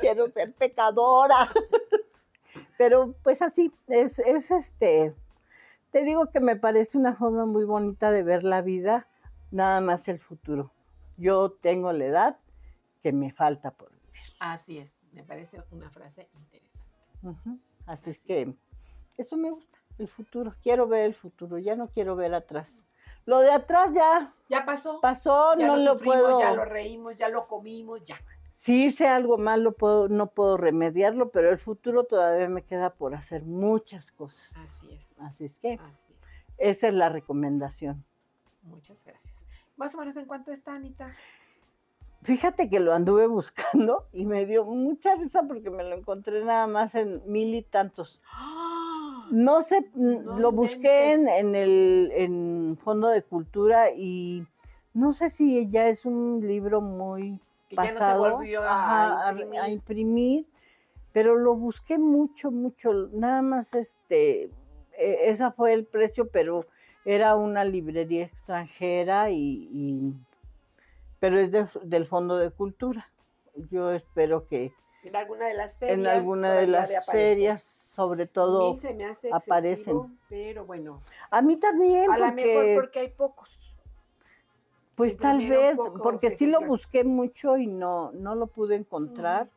Quiero 0.00 0.30
ser 0.30 0.52
pecadora. 0.54 1.48
Pero 2.78 3.14
pues 3.22 3.42
así, 3.42 3.72
es, 3.88 4.18
es 4.18 4.50
este, 4.50 5.14
te 5.90 6.02
digo 6.02 6.30
que 6.30 6.40
me 6.40 6.56
parece 6.56 6.98
una 6.98 7.14
forma 7.14 7.46
muy 7.46 7.64
bonita 7.64 8.10
de 8.10 8.22
ver 8.22 8.44
la 8.44 8.60
vida, 8.62 9.08
nada 9.50 9.80
más 9.80 10.08
el 10.08 10.18
futuro. 10.18 10.72
Yo 11.16 11.52
tengo 11.52 11.92
la 11.92 12.04
edad 12.04 12.38
que 13.02 13.12
me 13.12 13.32
falta 13.32 13.70
por 13.70 13.90
vivir. 13.90 14.20
Así 14.40 14.78
es, 14.78 15.00
me 15.12 15.22
parece 15.22 15.62
una 15.70 15.90
frase 15.90 16.28
interesante. 16.34 17.60
Así 17.86 18.10
es 18.10 18.20
que 18.24 18.54
eso 19.16 19.36
me 19.36 19.50
gusta, 19.50 19.78
el 19.98 20.08
futuro. 20.08 20.52
Quiero 20.62 20.86
ver 20.86 21.06
el 21.06 21.14
futuro, 21.14 21.58
ya 21.58 21.76
no 21.76 21.88
quiero 21.88 22.14
ver 22.16 22.34
atrás. 22.34 22.68
Lo 23.24 23.40
de 23.40 23.50
atrás 23.50 23.92
ya 23.94 24.32
Ya 24.48 24.64
pasó. 24.64 25.00
pasó, 25.00 25.56
ya 25.58 25.66
no 25.66 25.76
lo, 25.76 25.82
lo 25.82 25.92
sufrimos, 25.94 26.20
puedo. 26.20 26.38
ya 26.38 26.52
lo 26.52 26.64
reímos, 26.64 27.16
ya 27.16 27.28
lo 27.28 27.46
comimos, 27.48 28.04
ya. 28.04 28.16
Si 28.56 28.86
hice 28.86 29.06
algo 29.06 29.36
malo, 29.36 29.72
puedo, 29.72 30.08
no 30.08 30.28
puedo 30.28 30.56
remediarlo, 30.56 31.30
pero 31.30 31.50
el 31.50 31.58
futuro 31.58 32.04
todavía 32.04 32.48
me 32.48 32.62
queda 32.64 32.94
por 32.94 33.14
hacer 33.14 33.44
muchas 33.44 34.12
cosas. 34.12 34.50
Así 34.56 34.92
es. 34.92 35.20
Así 35.20 35.44
es 35.44 35.58
que 35.58 35.74
Así 35.74 36.14
es. 36.14 36.28
esa 36.56 36.88
es 36.88 36.94
la 36.94 37.10
recomendación. 37.10 38.02
Muchas 38.62 39.04
gracias. 39.04 39.46
Más 39.76 39.94
o 39.94 39.98
menos 39.98 40.16
en 40.16 40.24
cuánto 40.24 40.52
está, 40.52 40.74
Anita. 40.74 41.14
Fíjate 42.22 42.70
que 42.70 42.80
lo 42.80 42.94
anduve 42.94 43.26
buscando 43.26 44.06
y 44.14 44.24
me 44.24 44.46
dio 44.46 44.64
mucha 44.64 45.14
risa 45.16 45.42
porque 45.42 45.68
me 45.68 45.84
lo 45.84 45.94
encontré 45.94 46.42
nada 46.42 46.66
más 46.66 46.94
en 46.94 47.20
mil 47.30 47.54
y 47.54 47.62
tantos. 47.62 48.22
¡Ah! 48.32 49.28
No 49.30 49.60
sé, 49.60 49.90
No 49.94 50.38
lo 50.38 50.50
busqué 50.50 51.12
en, 51.12 51.28
en 51.28 51.54
el 51.54 52.10
en 52.14 52.78
Fondo 52.80 53.08
de 53.08 53.22
Cultura 53.22 53.90
y 53.90 54.46
no 54.94 55.12
sé 55.12 55.28
si 55.28 55.68
ya 55.68 55.88
es 55.88 56.06
un 56.06 56.40
libro 56.40 56.80
muy 56.80 57.38
Que 57.68 57.76
ya 57.76 57.82
no 57.82 57.88
se 57.88 57.94
pasado 57.98 58.36
volvió 58.36 58.62
a 58.62 59.26
a, 59.28 59.30
imprimir. 59.32 59.60
a 59.60 59.68
imprimir, 59.68 60.46
pero 61.12 61.36
lo 61.36 61.54
busqué 61.54 61.98
mucho, 61.98 62.50
mucho. 62.50 62.92
Nada 63.12 63.42
más 63.42 63.74
este, 63.74 64.44
eh, 64.98 65.18
esa 65.24 65.50
fue 65.52 65.72
el 65.72 65.84
precio, 65.84 66.28
pero 66.28 66.66
era 67.04 67.34
una 67.36 67.64
librería 67.64 68.24
extranjera 68.24 69.30
y, 69.30 69.68
y- 69.72 70.14
pero 71.18 71.38
es 71.40 71.50
de- 71.50 71.68
del 71.82 72.06
Fondo 72.06 72.36
de 72.36 72.50
Cultura. 72.50 73.08
Yo 73.70 73.90
espero 73.92 74.46
que 74.46 74.72
En 75.02 75.16
alguna 75.16 75.46
de 75.46 75.54
las 75.54 75.78
ferias. 75.78 75.98
en 75.98 76.06
alguna 76.06 76.52
de 76.52 76.66
las 76.66 76.90
ferias, 77.06 77.62
sobre 77.94 78.24
A 78.24 78.26
todo, 78.26 78.74
mí 78.74 78.78
se 78.78 78.92
me 78.92 79.06
hace 79.06 79.30
aparecen. 79.32 80.18
pero 80.28 80.66
bueno. 80.66 81.00
a 81.30 81.40
mí 81.42 81.56
también, 81.56 82.10
A 82.12 82.18
lo 82.18 82.32
mejor 82.32 82.66
porque 82.74 82.98
hay 83.00 83.08
pocos. 83.08 83.65
Pues 84.96 85.16
tal 85.16 85.38
vez, 85.48 85.76
porque 86.02 86.36
sí 86.36 86.46
lo 86.46 86.60
busqué 86.62 87.04
mucho 87.04 87.56
y 87.56 87.66
no, 87.66 88.10
no 88.12 88.34
lo 88.34 88.46
pude 88.48 88.74
encontrar. 88.76 89.48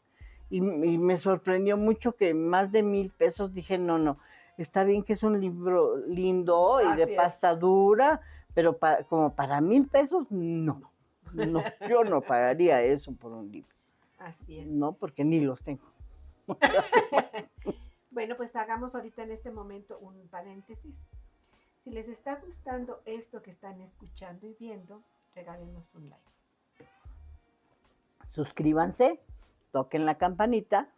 y, 0.51 0.58
y 0.58 0.98
me 0.98 1.17
sorprendió 1.17 1.77
mucho 1.77 2.12
que 2.13 2.34
más 2.34 2.72
de 2.72 2.84
mil 2.84 3.12
pesos 3.12 3.53
dije, 3.53 3.77
no, 3.77 3.98
no, 3.98 4.17
está 4.58 4.84
bien 4.84 5.03
que 5.03 5.13
es 5.13 5.24
un 5.24 5.39
libro 5.39 5.98
lindo 6.08 6.79
y 6.81 6.96
de 6.98 7.03
es. 7.03 7.10
pasta 7.15 7.55
dura, 7.55 8.19
pero 8.53 8.77
pa- 8.77 9.03
como 9.03 9.34
para 9.34 9.62
mil 9.62 9.88
pesos, 9.88 10.29
no. 10.31 10.91
No, 11.34 11.63
yo 11.88 12.03
no 12.03 12.22
pagaría 12.22 12.81
eso 12.81 13.12
por 13.13 13.31
un 13.31 13.51
libro, 13.51 13.69
Así 14.17 14.58
es. 14.60 14.72
no, 14.72 14.93
porque 14.93 15.24
ni 15.24 15.39
los 15.41 15.62
tengo. 15.62 15.84
Bueno, 18.12 18.36
pues 18.36 18.55
hagamos 18.55 18.96
ahorita 18.96 19.22
en 19.24 19.31
este 19.31 19.51
momento 19.51 19.98
un 20.00 20.27
paréntesis. 20.29 21.10
Si 21.77 21.91
les 21.91 22.10
está 22.10 22.36
gustando 22.43 23.01
esto 23.05 23.41
que 23.43 23.51
están 23.51 23.79
escuchando 23.81 24.48
y 24.48 24.55
viendo, 24.60 25.03
regálenos 25.39 25.96
un 25.96 26.10
like. 26.10 26.34
Suscríbanse, 28.27 29.22
toquen 29.72 30.05
la 30.05 30.17
campanita 30.17 30.89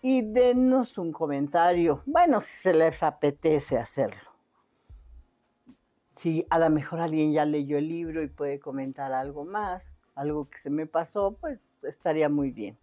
y 0.00 0.22
denos 0.22 0.96
un 0.96 1.12
comentario. 1.12 2.02
Bueno, 2.06 2.40
si 2.40 2.56
se 2.56 2.72
les 2.72 3.02
apetece 3.02 3.76
hacerlo. 3.76 4.30
Si 6.16 6.46
a 6.48 6.58
lo 6.58 6.70
mejor 6.70 7.00
alguien 7.00 7.32
ya 7.32 7.44
leyó 7.44 7.76
el 7.76 7.88
libro 7.88 8.22
y 8.22 8.28
puede 8.28 8.58
comentar 8.58 9.12
algo 9.12 9.44
más, 9.44 9.94
algo 10.14 10.48
que 10.48 10.56
se 10.56 10.70
me 10.70 10.86
pasó, 10.86 11.36
pues 11.38 11.76
estaría 11.82 12.30
muy 12.30 12.50
bien. 12.50 12.78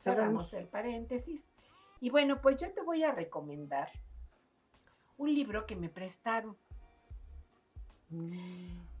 cerramos 0.00 0.52
el 0.52 0.66
paréntesis. 0.66 1.48
Y 2.00 2.10
bueno, 2.10 2.42
pues 2.42 2.60
yo 2.60 2.70
te 2.72 2.82
voy 2.82 3.04
a 3.04 3.12
recomendar 3.12 3.90
un 5.16 5.34
libro 5.34 5.66
que 5.66 5.76
me 5.76 5.88
prestaron. 5.88 6.56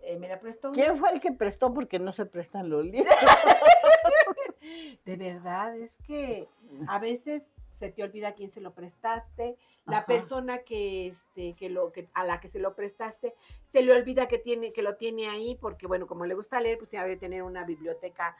Eh, 0.02 0.16
me 0.18 0.28
la 0.28 0.40
prestó 0.40 0.72
¿Quién 0.72 0.96
fue 0.96 1.12
el 1.12 1.20
que 1.20 1.32
prestó? 1.32 1.72
Porque 1.72 1.98
no 1.98 2.12
se 2.12 2.26
prestan 2.26 2.70
los 2.70 2.84
libros. 2.86 3.14
De 5.04 5.16
verdad, 5.16 5.76
es 5.76 5.98
que 5.98 6.46
a 6.88 6.98
veces 6.98 7.50
se 7.72 7.90
te 7.90 8.02
olvida 8.02 8.34
quién 8.34 8.50
se 8.50 8.60
lo 8.60 8.74
prestaste, 8.74 9.56
la 9.86 9.98
Ajá. 9.98 10.06
persona 10.06 10.58
que 10.58 11.06
este 11.08 11.54
que 11.54 11.70
lo 11.70 11.92
que 11.92 12.08
a 12.14 12.24
la 12.24 12.40
que 12.40 12.50
se 12.50 12.58
lo 12.58 12.74
prestaste 12.74 13.34
se 13.66 13.82
le 13.82 13.92
olvida 13.94 14.28
que 14.28 14.38
tiene 14.38 14.72
que 14.72 14.82
lo 14.82 14.96
tiene 14.96 15.28
ahí 15.28 15.56
porque 15.60 15.86
bueno, 15.86 16.06
como 16.06 16.26
le 16.26 16.34
gusta 16.34 16.60
leer, 16.60 16.78
pues 16.78 16.90
tiene 16.90 17.08
de 17.08 17.16
tener 17.16 17.42
una 17.42 17.64
biblioteca 17.64 18.36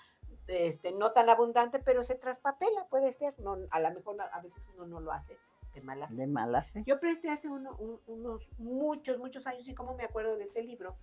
este 0.47 0.93
no 0.93 1.13
tan 1.13 1.29
abundante, 1.29 1.79
pero 1.79 2.03
se 2.03 2.17
traspapela, 2.17 2.87
puede 2.89 3.13
ser, 3.13 3.39
no 3.39 3.57
a 3.71 3.81
lo 3.81 3.91
mejor 3.93 4.17
a 4.21 4.41
veces 4.41 4.63
uno 4.75 4.87
no 4.87 5.01
lo 5.01 5.13
hace 5.13 5.37
de 5.75 5.81
mala 5.83 6.09
fe. 6.09 6.15
De 6.15 6.27
mala 6.27 6.63
fe. 6.63 6.83
Yo 6.87 6.99
presté 7.01 7.31
hace 7.31 7.49
uno- 7.49 7.77
un- 7.79 8.01
unos 8.07 8.49
muchos, 8.59 9.19
muchos 9.19 9.47
años 9.47 9.67
y 9.69 9.75
cómo 9.75 9.95
me 9.95 10.05
acuerdo 10.05 10.37
de 10.37 10.45
ese 10.45 10.63
libro, 10.63 10.97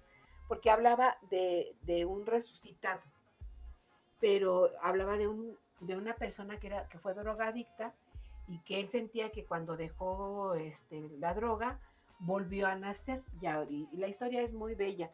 porque 0.48 0.70
hablaba 0.72 1.18
de, 1.30 1.76
de 1.84 2.06
un 2.06 2.26
resucitado, 2.26 3.02
pero 4.20 4.70
hablaba 4.82 5.18
de, 5.18 5.28
un, 5.28 5.58
de 5.82 5.96
una 5.96 6.16
persona 6.16 6.60
que, 6.60 6.68
era, 6.68 6.88
que 6.88 7.00
fue 7.00 7.14
drogadicta 7.14 7.94
y 8.48 8.60
que 8.60 8.80
él 8.80 8.88
sentía 8.88 9.32
que 9.32 9.46
cuando 9.46 9.78
dejó 9.78 10.56
este, 10.56 11.10
la 11.20 11.34
droga 11.34 11.80
volvió 12.20 12.68
a 12.68 12.76
nacer. 12.76 13.24
Ya, 13.42 13.64
y, 13.70 13.88
y 13.92 13.98
la 13.98 14.08
historia 14.08 14.42
es 14.42 14.54
muy 14.54 14.74
bella. 14.76 15.12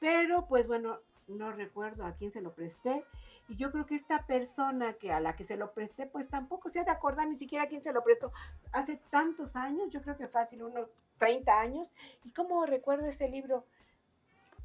Pero 0.00 0.46
pues 0.48 0.66
bueno, 0.66 0.98
no 1.28 1.52
recuerdo 1.52 2.04
a 2.06 2.14
quién 2.14 2.30
se 2.30 2.40
lo 2.40 2.54
presté. 2.54 3.04
Y 3.50 3.56
yo 3.56 3.72
creo 3.72 3.84
que 3.84 3.96
esta 3.96 4.26
persona 4.26 4.92
que 4.92 5.10
a 5.10 5.18
la 5.18 5.34
que 5.34 5.42
se 5.42 5.56
lo 5.56 5.72
presté, 5.72 6.06
pues 6.06 6.28
tampoco 6.28 6.70
se 6.70 6.78
ha 6.78 6.84
de 6.84 6.92
acordar 6.92 7.26
ni 7.26 7.34
siquiera 7.34 7.64
a 7.64 7.66
quién 7.66 7.82
se 7.82 7.92
lo 7.92 8.04
prestó 8.04 8.32
hace 8.70 9.00
tantos 9.10 9.56
años, 9.56 9.90
yo 9.90 10.00
creo 10.02 10.16
que 10.16 10.28
fácil, 10.28 10.62
unos 10.62 10.88
30 11.18 11.60
años. 11.60 11.92
¿Y 12.22 12.32
cómo 12.32 12.64
recuerdo 12.64 13.06
ese 13.06 13.28
libro? 13.28 13.64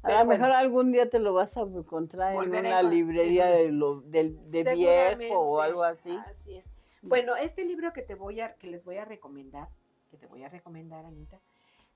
A 0.04 0.10
lo 0.10 0.14
bueno. 0.24 0.28
mejor 0.28 0.52
algún 0.52 0.92
día 0.92 1.10
te 1.10 1.18
lo 1.18 1.34
vas 1.34 1.56
a 1.56 1.62
encontrar 1.62 2.34
en 2.34 2.54
una 2.54 2.80
librería 2.80 3.46
de, 3.46 3.72
lo, 3.72 4.02
viejo 4.02 5.36
o 5.36 5.60
algo 5.60 5.82
así. 5.82 6.16
Así 6.30 6.56
es. 6.56 6.64
Bueno, 7.02 7.34
este 7.34 7.64
libro 7.64 7.92
que 7.92 8.02
te 8.02 8.14
voy 8.14 8.40
a, 8.40 8.54
que 8.54 8.68
les 8.68 8.84
voy 8.84 8.98
a 8.98 9.04
recomendar, 9.04 9.68
que 10.12 10.16
te 10.16 10.28
voy 10.28 10.44
a 10.44 10.48
recomendar, 10.48 11.04
Anita, 11.04 11.40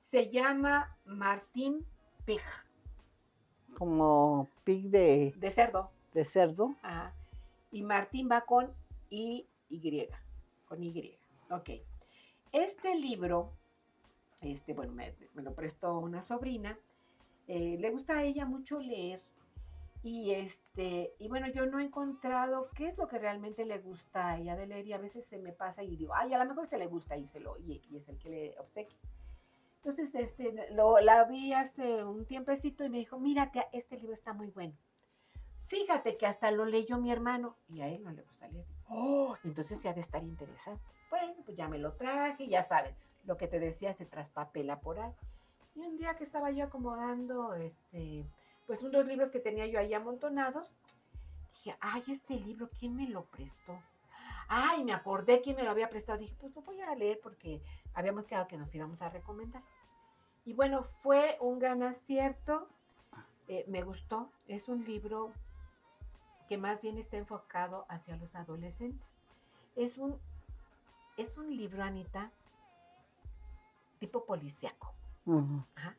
se 0.01 0.29
llama 0.29 0.97
Martín 1.05 1.87
Pig, 2.25 2.41
Como 3.79 4.49
pig 4.65 4.91
de, 4.91 5.35
de 5.37 5.51
cerdo. 5.51 5.93
De 6.13 6.25
cerdo. 6.25 6.75
Y 7.71 7.83
Martín 7.83 8.29
va 8.31 8.43
con 8.43 8.73
I, 9.11 9.47
Y, 9.69 10.09
con 10.67 10.83
Y. 10.83 11.15
Ok. 11.51 11.71
Este 12.53 12.95
libro, 12.97 13.53
este, 14.41 14.75
bueno, 14.75 14.93
me, 14.93 15.15
me 15.35 15.43
lo 15.43 15.55
prestó 15.55 15.99
una 15.99 16.23
sobrina. 16.23 16.79
eh, 17.47 17.77
le 17.81 17.91
gusta 17.91 18.19
a 18.19 18.25
ella 18.25 18.45
mucho 18.47 18.79
leer. 18.81 19.23
Y 20.03 20.31
este, 20.31 21.15
y 21.19 21.29
bueno, 21.29 21.47
yo 21.49 21.67
no 21.67 21.79
he 21.79 21.85
encontrado 21.85 22.71
qué 22.75 22.89
es 22.89 22.97
lo 22.97 23.07
que 23.07 23.19
realmente 23.19 23.67
le 23.67 23.79
gusta 23.79 24.31
a 24.31 24.39
ella 24.39 24.57
de 24.57 24.67
leer. 24.67 24.87
Y 24.87 24.93
a 24.95 24.99
veces 24.99 25.27
se 25.27 25.39
me 25.39 25.53
pasa 25.53 25.83
y 25.83 25.97
digo, 25.97 26.15
ay, 26.15 26.33
a 26.33 26.39
lo 26.39 26.47
mejor 26.47 26.65
este 26.65 26.79
le 26.79 26.87
gusta 26.87 27.17
y 27.19 27.27
se 27.29 27.39
lo, 27.41 27.59
y, 27.59 27.83
y 27.91 27.97
es 27.99 28.09
el 28.09 28.19
que 28.19 28.31
le 28.31 28.59
obsequia. 28.59 28.99
Entonces, 29.77 30.15
este, 30.15 30.73
lo, 30.73 30.99
la 31.01 31.25
vi 31.25 31.53
hace 31.53 32.05
un 32.05 32.25
tiempecito 32.27 32.85
y 32.85 32.91
me 32.91 32.99
dijo, 32.99 33.19
mírate, 33.19 33.67
este 33.73 33.97
libro 33.97 34.15
está 34.15 34.33
muy 34.33 34.49
bueno. 34.49 34.75
Fíjate 35.71 36.17
que 36.17 36.27
hasta 36.27 36.51
lo 36.51 36.65
leyó 36.65 36.99
mi 36.99 37.13
hermano 37.13 37.57
y 37.69 37.81
a 37.81 37.87
él 37.87 38.03
no 38.03 38.11
le 38.11 38.23
gusta 38.23 38.49
leer. 38.49 38.67
Oh, 38.89 39.37
entonces 39.45 39.81
se 39.81 39.89
ha 39.89 39.93
de 39.93 40.01
estar 40.01 40.25
interesante. 40.25 40.83
Bueno, 41.11 41.33
pues 41.45 41.57
ya 41.57 41.69
me 41.69 41.79
lo 41.79 41.93
traje, 41.93 42.49
ya 42.49 42.65
saben, 42.65 42.93
lo 43.25 43.37
que 43.37 43.47
te 43.47 43.61
decía 43.61 43.93
se 43.93 44.05
traspapela 44.05 44.81
por 44.81 44.99
ahí. 44.99 45.13
Y 45.77 45.83
un 45.83 45.97
día 45.97 46.17
que 46.17 46.25
estaba 46.25 46.51
yo 46.51 46.65
acomodando, 46.65 47.55
este, 47.55 48.27
pues 48.67 48.83
unos 48.83 49.07
libros 49.07 49.31
que 49.31 49.39
tenía 49.39 49.65
yo 49.69 49.79
ahí 49.79 49.95
amontonados, 49.95 50.67
dije, 51.53 51.77
ay, 51.79 52.03
este 52.09 52.35
libro, 52.35 52.69
¿quién 52.77 52.97
me 52.97 53.09
lo 53.09 53.27
prestó? 53.27 53.81
Ay, 54.49 54.83
me 54.83 54.93
acordé 54.93 55.41
quién 55.41 55.55
me 55.55 55.63
lo 55.63 55.71
había 55.71 55.89
prestado. 55.89 56.19
Dije, 56.19 56.35
pues 56.41 56.53
lo 56.53 56.63
voy 56.63 56.81
a 56.81 56.97
leer 56.97 57.21
porque 57.23 57.63
habíamos 57.95 58.27
quedado 58.27 58.49
que 58.49 58.57
nos 58.59 58.75
íbamos 58.75 59.03
a 59.03 59.09
recomendar. 59.09 59.63
Y 60.45 60.53
bueno, 60.53 60.83
fue 60.83 61.37
un 61.41 61.61
gran 61.61 61.85
acierto. 61.85 62.67
eh, 63.47 63.65
me 63.69 63.85
gustó. 63.85 64.33
Es 64.49 64.69
un 64.69 64.85
libro 64.85 65.33
que 66.51 66.59
más 66.59 66.83
bien 66.83 66.99
está 66.99 67.17
enfocado 67.17 67.87
hacia 67.89 68.17
los 68.17 68.35
adolescentes. 68.35 69.07
Es 69.77 69.99
un, 69.99 70.19
es 71.17 71.39
un 71.39 71.57
libro, 71.57 71.85
Anita, 71.85 72.33
tipo 74.01 74.25
policíaco. 74.25 74.93
Ajá. 75.77 75.95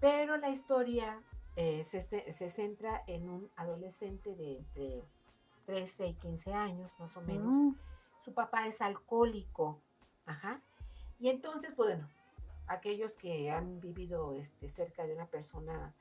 Pero 0.00 0.38
la 0.38 0.48
historia 0.48 1.20
eh, 1.56 1.84
se, 1.84 2.00
se- 2.00 2.32
se 2.32 2.48
centra 2.48 3.04
en 3.06 3.28
un 3.28 3.50
adolescente 3.56 4.34
de 4.34 4.56
entre 4.56 5.02
13 5.66 6.06
y 6.06 6.14
15 6.14 6.54
años, 6.54 6.90
más 6.98 7.14
o 7.18 7.20
menos. 7.20 7.52
Mm. 7.52 7.74
Su 8.24 8.32
papá 8.32 8.66
es 8.66 8.80
alcohólico. 8.80 9.82
Ajá. 10.24 10.62
Y 11.20 11.28
entonces, 11.28 11.74
pues, 11.76 11.90
bueno, 11.98 12.08
aquellos 12.68 13.12
que 13.18 13.50
han 13.50 13.80
vivido 13.82 14.32
este, 14.32 14.66
cerca 14.66 15.04
de 15.04 15.12
una 15.12 15.26
persona 15.26 15.92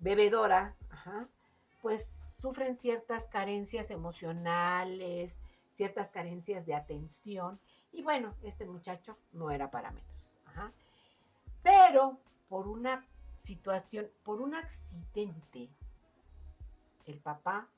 bebedora, 0.00 0.74
ajá, 0.90 1.28
pues 1.84 2.06
sufren 2.40 2.74
ciertas 2.74 3.26
carencias 3.26 3.90
emocionales, 3.90 5.38
ciertas 5.74 6.10
carencias 6.10 6.64
de 6.64 6.74
atención. 6.74 7.60
Y 7.92 8.02
bueno, 8.02 8.34
este 8.42 8.64
muchacho 8.64 9.18
no 9.32 9.50
era 9.50 9.70
para 9.70 9.90
menos. 9.90 10.08
Ajá. 10.46 10.72
Pero 11.62 12.18
por 12.48 12.68
una 12.68 13.06
situación, 13.38 14.10
por 14.22 14.40
un 14.40 14.54
accidente, 14.54 15.68
el 17.04 17.20
papá 17.20 17.68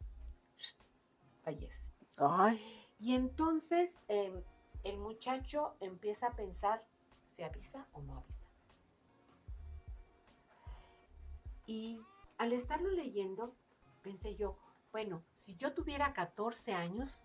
fallece. 1.42 1.90
Ay, 2.16 2.62
Y 3.00 3.16
entonces 3.16 3.90
em, 4.06 4.40
el 4.84 4.98
muchacho 4.98 5.74
empieza 5.80 6.28
a 6.28 6.36
pensar, 6.36 6.86
¿se 7.26 7.44
avisa 7.44 7.88
o 7.92 8.02
no 8.02 8.18
avisa? 8.18 8.48
Y 11.66 12.00
al 12.38 12.52
estarlo 12.52 12.90
leyendo, 12.90 13.52
pensé 14.06 14.36
yo, 14.36 14.56
bueno, 14.92 15.24
si 15.44 15.56
yo 15.56 15.72
tuviera 15.72 16.12
14 16.12 16.72
años, 16.74 17.20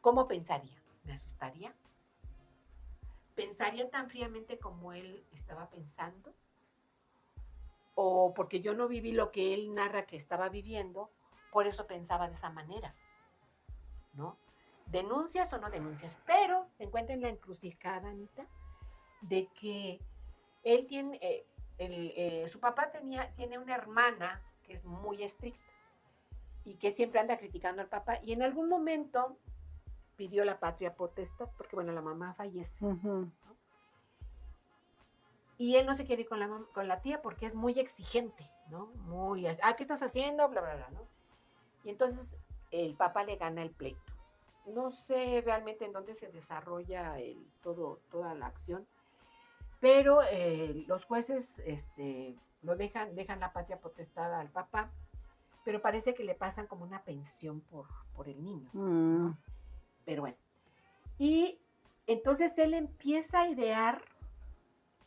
¿cómo 0.00 0.26
pensaría? 0.26 0.82
¿Me 1.04 1.12
asustaría? 1.12 1.74
¿Pensaría 3.34 3.90
tan 3.90 4.08
fríamente 4.08 4.58
como 4.58 4.94
él 4.94 5.22
estaba 5.34 5.68
pensando? 5.68 6.32
O 7.94 8.32
porque 8.32 8.62
yo 8.62 8.72
no 8.72 8.88
viví 8.88 9.12
lo 9.12 9.30
que 9.30 9.52
él 9.52 9.74
narra 9.74 10.06
que 10.06 10.16
estaba 10.16 10.48
viviendo, 10.48 11.10
por 11.52 11.66
eso 11.66 11.86
pensaba 11.86 12.28
de 12.28 12.34
esa 12.34 12.48
manera, 12.48 12.94
¿no? 14.14 14.38
denuncias 14.86 15.52
o 15.52 15.58
no 15.58 15.68
denuncias, 15.68 16.18
pero 16.24 16.66
se 16.68 16.84
encuentra 16.84 17.14
en 17.14 17.20
la 17.20 17.28
encrucijada, 17.28 18.08
Anita, 18.08 18.46
de 19.20 19.48
que 19.48 20.00
él 20.62 20.86
tiene, 20.86 21.18
eh, 21.20 21.44
eh, 21.78 22.48
su 22.50 22.58
papá 22.58 22.90
tenía, 22.90 23.34
tiene 23.34 23.58
una 23.58 23.74
hermana 23.74 24.40
que 24.62 24.72
es 24.72 24.84
muy 24.86 25.22
estricta 25.22 25.75
y 26.66 26.74
que 26.74 26.90
siempre 26.90 27.20
anda 27.20 27.38
criticando 27.38 27.80
al 27.80 27.88
papá 27.88 28.18
y 28.22 28.32
en 28.32 28.42
algún 28.42 28.68
momento 28.68 29.38
pidió 30.16 30.44
la 30.44 30.58
patria 30.58 30.96
potestad, 30.96 31.48
porque 31.56 31.76
bueno, 31.76 31.92
la 31.92 32.02
mamá 32.02 32.34
fallece 32.34 32.84
ujú. 32.84 33.30
y 35.58 35.76
él 35.76 35.86
no 35.86 35.94
se 35.94 36.04
quiere 36.04 36.22
ir 36.22 36.28
con 36.28 36.40
la, 36.40 36.48
con 36.74 36.88
la 36.88 37.00
tía 37.00 37.22
porque 37.22 37.46
es 37.46 37.54
muy 37.54 37.78
exigente, 37.78 38.50
¿no? 38.68 38.86
Muy, 39.04 39.46
ah, 39.46 39.76
¿qué 39.76 39.84
estás 39.84 40.02
haciendo? 40.02 40.48
Bla, 40.48 40.60
bla, 40.60 40.74
bla, 40.74 40.90
¿no? 40.90 41.06
Y 41.84 41.90
entonces 41.90 42.36
el 42.72 42.96
papá 42.96 43.22
le 43.22 43.36
gana 43.36 43.62
el 43.62 43.70
pleito. 43.70 44.12
No 44.66 44.90
sé 44.90 45.42
realmente 45.44 45.84
en 45.84 45.92
dónde 45.92 46.16
se 46.16 46.32
desarrolla 46.32 47.20
el, 47.20 47.38
todo, 47.62 48.00
toda 48.10 48.34
la 48.34 48.46
acción, 48.46 48.88
pero 49.78 50.20
eh, 50.32 50.84
los 50.88 51.04
jueces 51.04 51.60
este, 51.60 52.34
lo 52.62 52.74
dejan, 52.74 53.14
dejan 53.14 53.38
la 53.38 53.52
patria 53.52 53.78
potestad 53.78 54.34
al 54.34 54.50
papá, 54.50 54.90
pero 55.66 55.82
parece 55.82 56.14
que 56.14 56.22
le 56.22 56.36
pasan 56.36 56.68
como 56.68 56.84
una 56.84 57.02
pensión 57.02 57.60
por, 57.60 57.88
por 58.14 58.28
el 58.28 58.40
niño. 58.40 58.70
Mm. 58.72 59.36
Pero 60.04 60.22
bueno. 60.22 60.36
Y 61.18 61.58
entonces 62.06 62.56
él 62.58 62.72
empieza 62.72 63.40
a 63.40 63.48
idear 63.48 64.00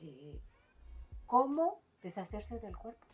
eh, 0.01 0.37
cómo 1.25 1.79
deshacerse 2.01 2.59
del 2.59 2.75
cuerpo. 2.75 3.07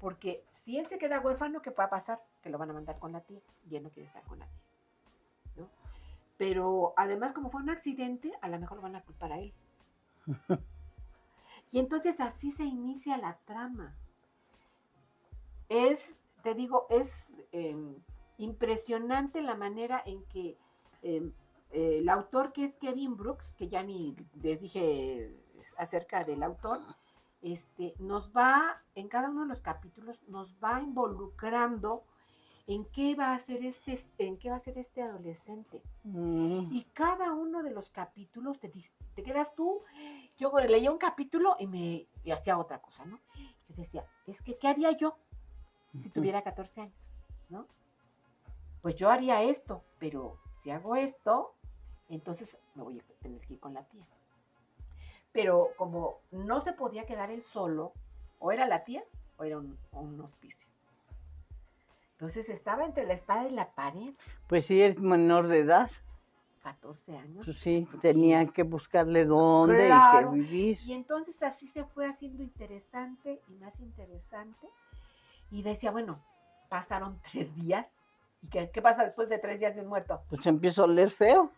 Porque 0.00 0.46
si 0.48 0.78
él 0.78 0.86
se 0.86 0.96
queda 0.96 1.20
huérfano, 1.20 1.60
¿qué 1.60 1.68
va 1.68 1.84
a 1.84 1.90
pasar? 1.90 2.22
Que 2.40 2.48
lo 2.48 2.56
van 2.56 2.70
a 2.70 2.72
mandar 2.72 2.98
con 2.98 3.12
la 3.12 3.20
tía 3.20 3.42
y 3.68 3.76
él 3.76 3.82
no 3.82 3.90
quiere 3.90 4.06
estar 4.06 4.22
con 4.22 4.38
la 4.38 4.46
tía. 4.46 4.62
¿no? 5.56 5.68
Pero 6.38 6.94
además, 6.96 7.34
como 7.34 7.50
fue 7.50 7.60
un 7.60 7.68
accidente, 7.68 8.32
a 8.40 8.48
lo 8.48 8.58
mejor 8.58 8.78
lo 8.78 8.82
van 8.82 8.96
a 8.96 9.02
culpar 9.02 9.32
a 9.32 9.40
él. 9.40 9.52
Y 11.70 11.80
entonces 11.80 12.20
así 12.20 12.52
se 12.52 12.62
inicia 12.62 13.18
la 13.18 13.36
trama. 13.46 13.96
Es, 15.68 16.20
te 16.42 16.54
digo, 16.54 16.86
es 16.90 17.32
eh, 17.52 17.76
impresionante 18.38 19.42
la 19.42 19.54
manera 19.54 20.02
en 20.04 20.24
que 20.24 20.58
eh, 21.02 21.30
eh, 21.70 21.98
el 21.98 22.08
autor 22.08 22.52
que 22.52 22.64
es 22.64 22.76
Kevin 22.76 23.16
Brooks, 23.16 23.54
que 23.54 23.68
ya 23.68 23.82
ni 23.82 24.14
les 24.40 24.60
dije 24.60 25.34
acerca 25.76 26.24
del 26.24 26.42
autor, 26.42 26.80
este, 27.42 27.94
nos 27.98 28.30
va, 28.30 28.82
en 28.94 29.08
cada 29.08 29.28
uno 29.28 29.42
de 29.42 29.48
los 29.48 29.60
capítulos, 29.60 30.18
nos 30.28 30.54
va 30.62 30.80
involucrando 30.80 32.04
en 32.66 32.84
qué 32.86 33.14
va 33.14 33.32
a 33.32 33.34
hacer 33.34 33.64
este, 33.64 34.26
en 34.26 34.38
qué 34.38 34.48
va 34.48 34.56
a 34.56 34.60
ser 34.60 34.78
este 34.78 35.02
adolescente. 35.02 35.82
Mm. 36.04 36.72
Y 36.72 36.84
cada 36.94 37.32
uno 37.32 37.62
de 37.62 37.70
los 37.70 37.90
capítulos 37.90 38.58
te, 38.58 38.72
te 39.14 39.22
quedas 39.22 39.54
tú. 39.54 39.80
Yo 40.38 40.50
leía 40.60 40.90
un 40.90 40.98
capítulo 40.98 41.56
y 41.58 41.66
me 41.66 42.06
y 42.24 42.30
hacía 42.30 42.58
otra 42.58 42.80
cosa, 42.80 43.04
¿no? 43.04 43.20
Yo 43.68 43.76
decía, 43.76 44.04
es 44.26 44.40
que, 44.40 44.56
¿qué 44.56 44.68
haría 44.68 44.92
yo 44.92 45.18
si 45.98 46.10
tuviera 46.10 46.42
14 46.42 46.82
años, 46.82 47.26
¿no? 47.48 47.66
Pues 48.82 48.94
yo 48.96 49.10
haría 49.10 49.42
esto, 49.42 49.82
pero 49.98 50.38
si 50.52 50.70
hago 50.70 50.96
esto, 50.96 51.54
entonces 52.08 52.58
me 52.74 52.82
voy 52.82 53.00
a 53.00 53.02
tener 53.22 53.40
que 53.40 53.54
ir 53.54 53.60
con 53.60 53.74
la 53.74 53.84
tía. 53.88 54.04
Pero 55.32 55.70
como 55.76 56.18
no 56.30 56.60
se 56.60 56.72
podía 56.72 57.06
quedar 57.06 57.30
él 57.30 57.42
solo, 57.42 57.92
o 58.38 58.52
era 58.52 58.66
la 58.66 58.84
tía 58.84 59.02
o 59.36 59.44
era 59.44 59.58
un, 59.58 59.78
un 59.92 60.20
hospicio. 60.20 60.68
Entonces 62.12 62.48
estaba 62.48 62.84
entre 62.84 63.06
la 63.06 63.14
espada 63.14 63.48
y 63.48 63.50
la 63.50 63.72
pared, 63.74 64.14
Pues 64.48 64.66
sí, 64.66 64.80
es 64.80 64.98
menor 64.98 65.48
de 65.48 65.60
edad. 65.60 65.90
14 66.62 67.18
años. 67.18 67.44
Pues 67.44 67.58
sí, 67.58 67.86
pues, 67.90 68.00
tenían 68.00 68.48
que 68.48 68.62
buscarle 68.62 69.24
dónde 69.26 69.86
Claro. 69.86 70.34
y 70.34 70.40
que 70.40 70.46
vivir. 70.48 70.78
Y 70.86 70.92
entonces 70.94 71.42
así 71.42 71.66
se 71.66 71.84
fue 71.84 72.06
haciendo 72.06 72.42
interesante 72.42 73.42
y 73.48 73.52
más 73.54 73.80
interesante. 73.80 74.68
Y 75.54 75.62
decía, 75.62 75.92
bueno, 75.92 76.20
pasaron 76.68 77.20
tres 77.30 77.54
días. 77.54 77.88
¿Y 78.42 78.48
qué, 78.48 78.70
qué 78.72 78.82
pasa 78.82 79.04
después 79.04 79.28
de 79.28 79.38
tres 79.38 79.60
días 79.60 79.76
de 79.76 79.82
un 79.82 79.86
muerto? 79.86 80.20
Pues 80.28 80.44
empiezo 80.46 80.82
a 80.82 80.86
oler 80.86 81.12
feo. 81.12 81.52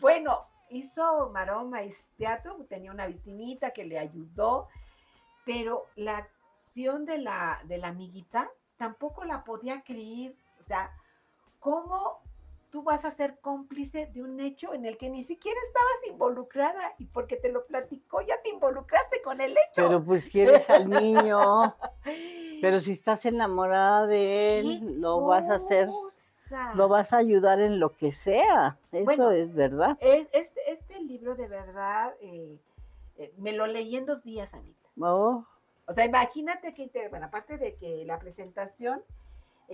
Bueno, 0.00 0.40
hizo 0.70 1.28
maroma 1.28 1.82
y 1.82 1.92
teatro, 2.16 2.56
tenía 2.66 2.90
una 2.90 3.06
vecinita 3.06 3.72
que 3.72 3.84
le 3.84 3.98
ayudó, 3.98 4.68
pero 5.44 5.84
la 5.96 6.16
acción 6.16 7.04
de 7.04 7.18
la, 7.18 7.60
de 7.64 7.76
la 7.76 7.88
amiguita 7.88 8.50
tampoco 8.78 9.24
la 9.24 9.44
podía 9.44 9.82
creer. 9.82 10.34
O 10.62 10.64
sea, 10.64 10.90
¿cómo 11.60 12.22
tú 12.72 12.82
vas 12.82 13.04
a 13.04 13.10
ser 13.10 13.38
cómplice 13.40 14.06
de 14.06 14.22
un 14.22 14.40
hecho 14.40 14.72
en 14.72 14.86
el 14.86 14.96
que 14.96 15.10
ni 15.10 15.22
siquiera 15.22 15.60
estabas 15.66 16.08
involucrada 16.10 16.94
y 16.98 17.04
porque 17.04 17.36
te 17.36 17.52
lo 17.52 17.66
platicó 17.66 18.22
ya 18.22 18.40
te 18.42 18.48
involucraste 18.48 19.20
con 19.20 19.40
el 19.42 19.52
hecho? 19.52 19.58
Pero 19.76 20.02
pues 20.02 20.28
quieres 20.30 20.68
al 20.70 20.88
niño. 20.88 21.76
Pero 22.62 22.80
si 22.80 22.92
estás 22.92 23.26
enamorada 23.26 24.06
de 24.06 24.16
¡Qué 24.16 24.58
él, 24.60 25.00
lo 25.00 25.20
vas 25.20 25.48
a 25.50 25.56
hacer, 25.56 25.90
lo 26.74 26.88
vas 26.88 27.12
a 27.12 27.18
ayudar 27.18 27.60
en 27.60 27.78
lo 27.78 27.94
que 27.94 28.12
sea. 28.12 28.78
Eso 28.90 29.04
Bueno, 29.04 29.30
es 29.32 29.54
verdad. 29.54 29.98
Es- 30.00 30.28
este, 30.32 30.60
este 30.72 31.00
libro 31.00 31.34
de 31.34 31.48
verdad 31.48 32.14
eh, 32.22 32.58
eh, 33.18 33.32
me 33.36 33.52
lo 33.52 33.66
leí 33.66 33.96
en 33.96 34.06
dos 34.06 34.22
días, 34.22 34.54
Anita. 34.54 34.88
Oh, 34.98 35.44
O 35.86 35.92
sea, 35.92 36.06
imagínate 36.06 36.72
que, 36.72 36.90
bueno, 37.10 37.26
aparte 37.26 37.58
de 37.58 37.74
que 37.74 38.04
la 38.06 38.18
presentación 38.18 39.02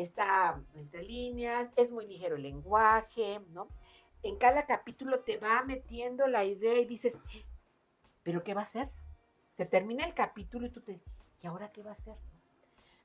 está 0.02 0.60
entre 0.74 1.02
líneas, 1.02 1.72
es 1.76 1.90
muy 1.90 2.06
ligero 2.06 2.36
el 2.36 2.42
lenguaje, 2.42 3.40
¿no? 3.50 3.68
En 4.22 4.36
cada 4.36 4.66
capítulo 4.66 5.20
te 5.20 5.36
va 5.38 5.62
metiendo 5.64 6.26
la 6.26 6.44
idea 6.44 6.78
y 6.78 6.84
dices, 6.84 7.20
¿pero 8.22 8.42
qué 8.42 8.54
va 8.54 8.60
a 8.60 8.64
hacer? 8.64 8.88
Se 9.52 9.66
termina 9.66 10.04
el 10.04 10.14
capítulo 10.14 10.66
y 10.66 10.70
tú 10.70 10.80
te, 10.80 11.00
¿y 11.42 11.46
ahora 11.46 11.70
qué 11.72 11.82
va 11.82 11.90
a 11.90 11.92
hacer? 11.92 12.14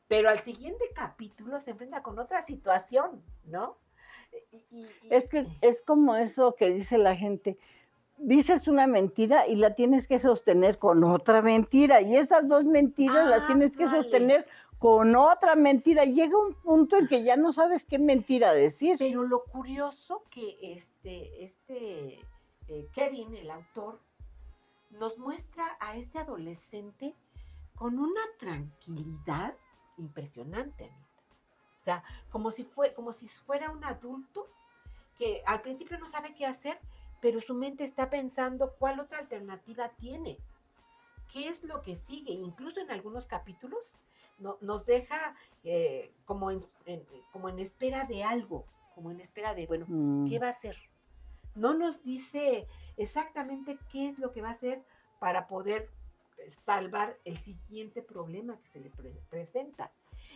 Pero 0.08 0.30
al 0.30 0.42
siguiente 0.42 0.86
capítulo 0.94 1.60
se 1.62 1.72
enfrenta 1.72 2.04
con 2.04 2.20
otra 2.20 2.42
situación, 2.42 3.24
¿no? 3.46 3.78
Y- 4.52 4.58
y- 4.78 4.82
y- 4.82 4.90
es 5.10 5.30
que 5.30 5.46
es 5.62 5.82
como 5.82 6.16
eso 6.16 6.56
que 6.56 6.70
dice 6.72 6.98
la 6.98 7.16
gente. 7.16 7.58
Dices 8.18 8.68
una 8.68 8.86
mentira 8.88 9.48
y 9.48 9.56
la 9.56 9.76
tienes 9.76 10.08
que 10.08 10.20
sostener 10.20 10.78
con 10.78 11.04
otra 11.04 11.42
mentira. 11.42 12.02
Y 12.02 12.16
esas 12.16 12.48
dos 12.48 12.64
mentiras 12.64 13.28
las 13.28 13.48
tienes 13.48 13.76
que 13.76 13.88
sostener 13.90 14.48
con 14.84 15.16
otra 15.16 15.56
mentira. 15.56 16.04
Llega 16.04 16.38
un 16.38 16.56
punto 16.56 16.98
en 16.98 17.08
que 17.08 17.24
ya 17.24 17.38
no 17.38 17.54
sabes 17.54 17.86
qué 17.86 17.98
mentira 17.98 18.54
decir. 18.54 18.98
Pero 19.00 19.24
lo 19.24 19.46
curioso 19.46 20.26
que 20.30 20.58
este, 20.62 21.42
este 21.42 22.20
eh, 22.68 22.90
Kevin, 22.92 23.34
el 23.34 23.50
autor, 23.50 24.02
nos 24.90 25.18
muestra 25.18 25.64
a 25.80 25.96
este 25.96 26.20
adolescente 26.20 27.16
con 27.76 27.98
una 27.98 28.20
tranquilidad 28.38 29.56
impresionante, 29.96 30.84
Anita. 30.84 31.38
O 31.78 31.82
sea, 31.82 32.04
como 32.30 32.52
si, 32.52 32.66
fue, 32.66 32.94
como 32.94 33.14
si 33.14 33.30
fuera 33.30 33.72
un 33.72 33.86
adulto 33.86 34.46
que 35.18 35.44
al 35.46 35.62
principio 35.62 35.98
no 35.98 36.10
sabe 36.10 36.36
qué 36.36 36.46
hacer, 36.46 36.78
pero 37.22 37.40
su 37.40 37.54
mente 37.54 37.86
está 37.86 38.10
pensando 38.10 38.76
cuál 38.78 39.00
otra 39.00 39.20
alternativa 39.20 39.88
tiene. 39.98 40.40
¿Qué 41.32 41.48
es 41.48 41.64
lo 41.64 41.82
que 41.82 41.96
sigue? 41.96 42.34
Incluso 42.34 42.82
en 42.82 42.92
algunos 42.92 43.28
capítulos 43.28 44.04
no- 44.40 44.58
nos 44.62 44.86
deja 44.86 45.36
eh, 45.64 46.12
como, 46.26 46.52
en, 46.52 46.66
en- 46.86 47.06
como 47.32 47.50
en 47.50 47.60
espera 47.60 48.04
de 48.06 48.24
algo, 48.24 48.66
como 48.96 49.12
en 49.12 49.20
espera 49.22 49.54
de, 49.56 49.66
bueno, 49.68 49.86
Mm. 49.88 50.28
¿qué 50.28 50.40
va 50.40 50.48
a 50.48 50.52
hacer? 50.52 50.78
No 51.56 51.74
nos 51.74 52.04
dice 52.04 52.68
exactamente 52.98 53.78
qué 53.92 54.08
es 54.08 54.20
lo 54.20 54.32
que 54.32 54.42
va 54.42 54.50
a 54.50 54.54
hacer 54.54 54.84
para 55.20 55.48
poder 55.48 55.90
eh, 56.40 56.50
salvar 56.50 57.18
el 57.26 57.38
siguiente 57.38 58.02
problema 58.02 58.60
que 58.60 58.70
se 58.70 58.80
le 58.80 58.90
pre- 58.90 59.22
presenta. 59.30 59.92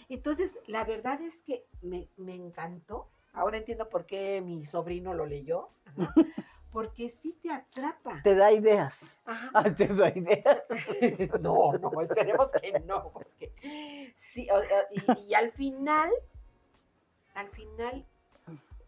Entonces, 0.10 0.58
la 0.68 0.84
verdad 0.84 1.20
es 1.22 1.42
que 1.44 1.66
me, 1.82 2.08
me 2.18 2.34
encantó. 2.36 3.10
Ahora 3.34 3.58
entiendo 3.58 3.90
por 3.90 4.06
qué 4.06 4.42
mi 4.42 4.66
sobrino 4.66 5.14
lo 5.14 5.26
leyó. 5.26 5.68
Porque 6.72 7.10
sí 7.10 7.34
te 7.42 7.52
atrapa. 7.52 8.22
Te 8.24 8.36
da 8.36 8.52
ideas. 8.52 9.00
Ajá. 9.26 9.64
Te 9.78 9.88
da 9.88 10.10
ideas. 10.10 10.64
No, 11.42 11.74
no, 11.74 12.02
esperemos 12.02 12.52
que 12.62 12.80
no, 12.82 13.12
porque 13.12 14.14
sí, 14.18 14.48
o- 14.52 14.58
o- 14.58 15.16
y, 15.18 15.30
y 15.30 15.34
al 15.34 15.52
final, 15.52 16.12
al 17.34 17.48
final, 17.50 18.06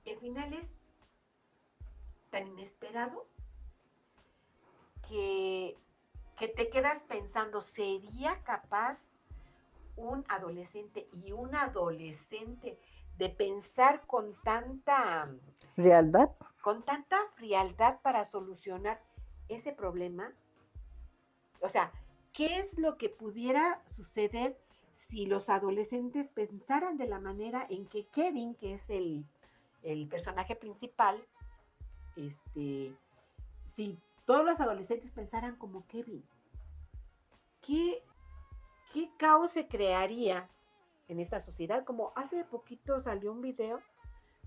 el 0.05 0.17
final 0.19 0.53
es 0.53 0.73
tan 2.29 2.47
inesperado 2.47 3.25
que, 5.07 5.75
que 6.37 6.47
te 6.47 6.69
quedas 6.69 7.01
pensando, 7.03 7.61
¿sería 7.61 8.43
capaz 8.43 9.11
un 9.95 10.23
adolescente 10.29 11.07
y 11.25 11.31
un 11.31 11.55
adolescente 11.55 12.77
de 13.19 13.29
pensar 13.29 14.07
con 14.07 14.33
tanta 14.43 15.29
Realidad. 15.75 16.33
con 16.61 16.81
tanta 16.81 17.17
frialdad 17.35 17.99
para 18.01 18.23
solucionar 18.23 19.03
ese 19.49 19.73
problema? 19.73 20.31
O 21.61 21.67
sea, 21.67 21.91
¿qué 22.31 22.59
es 22.59 22.77
lo 22.77 22.97
que 22.97 23.09
pudiera 23.09 23.83
suceder 23.85 24.57
si 24.95 25.25
los 25.25 25.49
adolescentes 25.49 26.29
pensaran 26.29 26.97
de 26.97 27.07
la 27.07 27.19
manera 27.19 27.67
en 27.69 27.85
que 27.85 28.07
Kevin, 28.07 28.55
que 28.55 28.75
es 28.75 28.89
el, 28.89 29.25
el 29.83 30.07
personaje 30.07 30.55
principal, 30.55 31.21
este, 32.15 32.95
si 33.67 33.97
todos 34.25 34.45
los 34.45 34.61
adolescentes 34.61 35.11
pensaran 35.11 35.57
como 35.57 35.85
Kevin? 35.87 36.23
¿Qué, 37.61 38.01
qué 38.93 39.09
caos 39.17 39.51
se 39.51 39.67
crearía 39.67 40.47
en 41.09 41.19
esta 41.19 41.39
sociedad? 41.41 41.83
Como 41.83 42.13
hace 42.15 42.43
poquito 42.45 42.99
salió 43.01 43.31
un 43.33 43.41
video 43.41 43.81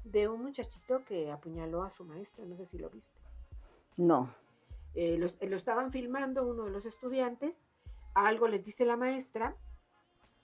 de 0.04 0.28
un 0.28 0.42
muchachito 0.42 1.04
que 1.04 1.30
apuñaló 1.30 1.82
a 1.82 1.90
su 1.90 2.04
maestra, 2.04 2.44
no 2.46 2.56
sé 2.56 2.64
si 2.66 2.78
lo 2.78 2.88
viste. 2.88 3.18
No. 3.96 4.34
Eh, 4.94 5.16
los- 5.18 5.36
eh, 5.40 5.48
lo 5.48 5.56
estaban 5.56 5.92
filmando 5.92 6.46
uno 6.46 6.64
de 6.64 6.70
los 6.70 6.86
estudiantes, 6.86 7.60
algo 8.14 8.48
les 8.48 8.64
dice 8.64 8.84
la 8.84 8.96
maestra 8.96 9.56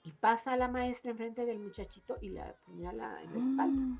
y 0.03 0.11
pasa 0.11 0.53
a 0.53 0.57
la 0.57 0.67
maestra 0.67 1.11
enfrente 1.11 1.45
del 1.45 1.59
muchachito 1.59 2.17
y 2.21 2.29
la 2.29 2.49
apuñala 2.49 3.21
en 3.21 3.33
la 3.33 3.39
espalda. 3.39 3.81
Mm. 3.81 3.99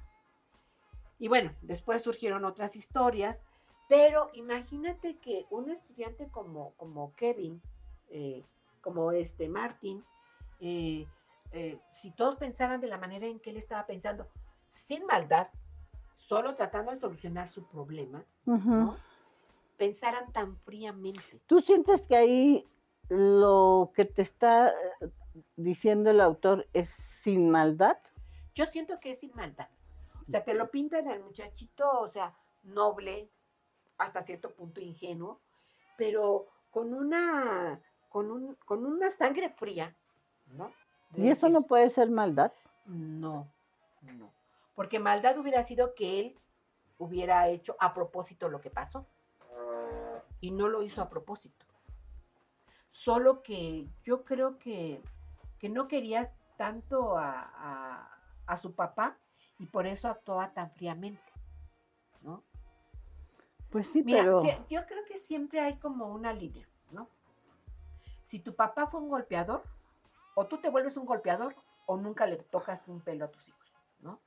Y 1.19 1.27
bueno, 1.27 1.53
después 1.61 2.01
surgieron 2.01 2.45
otras 2.45 2.75
historias, 2.75 3.43
pero 3.89 4.29
imagínate 4.33 5.17
que 5.17 5.45
un 5.49 5.69
estudiante 5.69 6.29
como, 6.29 6.71
como 6.77 7.13
Kevin, 7.15 7.61
eh, 8.09 8.41
como 8.81 9.11
este 9.11 9.49
Martin, 9.49 10.01
eh, 10.61 11.05
eh, 11.51 11.79
si 11.91 12.11
todos 12.11 12.37
pensaran 12.37 12.81
de 12.81 12.87
la 12.87 12.97
manera 12.97 13.27
en 13.27 13.39
que 13.39 13.49
él 13.49 13.57
estaba 13.57 13.85
pensando, 13.85 14.27
sin 14.69 15.05
maldad, 15.05 15.47
solo 16.17 16.55
tratando 16.55 16.91
de 16.91 16.99
solucionar 16.99 17.47
su 17.47 17.67
problema. 17.67 18.23
¿no? 18.45 18.97
pensaran 19.79 20.31
tan 20.33 20.57
fríamente. 20.57 21.41
¿Tú 21.47 21.61
sientes 21.61 22.05
que 22.05 22.15
ahí 22.17 22.65
lo 23.07 23.91
que 23.95 24.03
te 24.05 24.21
está 24.21 24.69
eh, 24.69 25.09
diciendo 25.55 26.11
el 26.11 26.19
autor 26.19 26.67
es 26.73 26.89
sin 26.89 27.49
maldad? 27.49 27.97
Yo 28.53 28.65
siento 28.65 28.97
que 28.99 29.11
es 29.11 29.21
sin 29.21 29.33
maldad. 29.33 29.69
O 30.27 30.31
sea, 30.31 30.43
te 30.43 30.53
lo 30.53 30.69
pintan 30.69 31.07
al 31.07 31.23
muchachito, 31.23 31.89
o 32.01 32.07
sea, 32.09 32.35
noble, 32.63 33.31
hasta 33.97 34.21
cierto 34.21 34.53
punto 34.53 34.81
ingenuo, 34.81 35.39
pero 35.97 36.47
con 36.69 36.93
una, 36.93 37.81
con 38.09 38.29
un, 38.29 38.55
con 38.65 38.85
una 38.85 39.09
sangre 39.09 39.49
fría, 39.49 39.95
¿no? 40.47 40.71
De 41.11 41.23
¿Y 41.25 41.29
eso 41.29 41.49
no 41.49 41.63
puede 41.63 41.89
ser 41.89 42.09
maldad? 42.09 42.51
No, 42.85 43.47
no. 44.01 44.31
Porque 44.75 44.99
maldad 44.99 45.37
hubiera 45.37 45.63
sido 45.63 45.93
que 45.95 46.19
él 46.19 46.35
hubiera 46.97 47.47
hecho 47.49 47.75
a 47.79 47.93
propósito 47.93 48.49
lo 48.49 48.61
que 48.61 48.69
pasó. 48.69 49.05
Y 50.41 50.51
no 50.51 50.69
lo 50.69 50.83
hizo 50.83 51.01
a 51.01 51.09
propósito. 51.09 51.65
Solo 52.91 53.41
que 53.43 53.87
yo 54.03 54.23
creo 54.23 54.57
que, 54.57 55.01
que 55.59 55.69
no 55.69 55.87
quería 55.87 56.33
tanto 56.57 57.17
a, 57.17 57.41
a- 57.41 58.15
a 58.45 58.57
su 58.57 58.73
papá 58.73 59.17
y 59.59 59.65
por 59.67 59.85
eso 59.85 60.07
actuaba 60.07 60.53
tan 60.53 60.71
fríamente. 60.71 61.21
¿no? 62.23 62.43
Pues 63.69 63.87
sí, 63.89 64.03
Mira, 64.03 64.21
pero 64.23 64.41
yo 64.69 64.85
creo 64.85 65.05
que 65.05 65.17
siempre 65.19 65.59
hay 65.59 65.77
como 65.77 66.07
una 66.07 66.33
línea, 66.33 66.67
¿no? 66.91 67.07
Si 68.23 68.39
tu 68.39 68.55
papá 68.55 68.87
fue 68.87 68.99
un 69.01 69.09
golpeador, 69.09 69.63
o 70.39 70.47
tú 70.47 70.57
te 70.59 70.69
vuelves 70.69 70.95
un 70.95 71.05
golpeador, 71.05 71.53
o 71.85 71.97
nunca 71.97 72.25
le 72.25 72.37
tocas 72.37 72.87
un 72.87 73.01
pelo 73.01 73.25
a 73.25 73.27
tus 73.27 73.49
hijos, 73.49 73.73
¿no? 73.99 74.21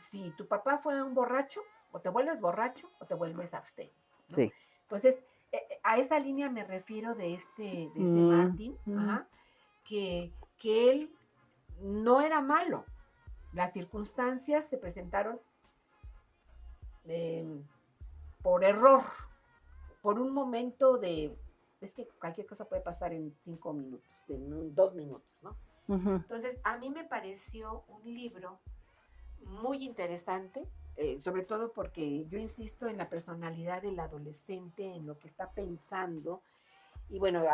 Si 0.00 0.30
tu 0.32 0.48
papá 0.48 0.78
fue 0.78 1.00
un 1.00 1.14
borracho, 1.14 1.60
o 1.92 2.00
te 2.00 2.08
vuelves 2.08 2.40
borracho, 2.40 2.90
o 2.98 3.06
te 3.06 3.14
vuelves 3.14 3.54
abstemio. 3.54 3.94
¿no? 4.28 4.34
sí. 4.34 4.52
Entonces, 4.82 5.22
eh, 5.52 5.62
eh, 5.70 5.80
a 5.84 5.98
esa 5.98 6.18
línea 6.18 6.50
me 6.50 6.64
refiero 6.64 7.14
de 7.14 7.34
este, 7.34 7.62
de 7.62 7.92
este 7.94 8.12
Mm, 8.12 8.28
Martin, 8.28 8.78
mm. 8.86 8.98
ajá, 8.98 9.28
que, 9.84 10.32
que 10.58 10.90
él 10.90 11.16
no 11.80 12.22
era 12.22 12.40
malo. 12.40 12.84
Las 13.52 13.72
circunstancias 13.72 14.64
se 14.68 14.78
presentaron 14.78 15.40
eh, 17.04 17.46
por 18.42 18.64
error, 18.64 19.04
por 20.02 20.18
un 20.18 20.32
momento 20.32 20.98
de... 20.98 21.38
Es 21.86 21.94
que 21.94 22.08
cualquier 22.08 22.48
cosa 22.48 22.68
puede 22.68 22.82
pasar 22.82 23.12
en 23.12 23.32
cinco 23.42 23.72
minutos, 23.72 24.10
en 24.28 24.74
dos 24.74 24.96
minutos, 24.96 25.30
¿no? 25.40 25.56
Entonces, 25.88 26.58
a 26.64 26.78
mí 26.78 26.90
me 26.90 27.04
pareció 27.04 27.84
un 27.86 28.02
libro 28.12 28.58
muy 29.42 29.84
interesante, 29.84 30.68
eh, 30.96 31.20
sobre 31.20 31.44
todo 31.44 31.72
porque 31.72 32.26
yo 32.26 32.40
insisto 32.40 32.88
en 32.88 32.96
la 32.96 33.08
personalidad 33.08 33.82
del 33.82 34.00
adolescente, 34.00 34.82
en 34.82 35.06
lo 35.06 35.16
que 35.20 35.28
está 35.28 35.52
pensando. 35.52 36.42
Y 37.08 37.20
bueno, 37.20 37.44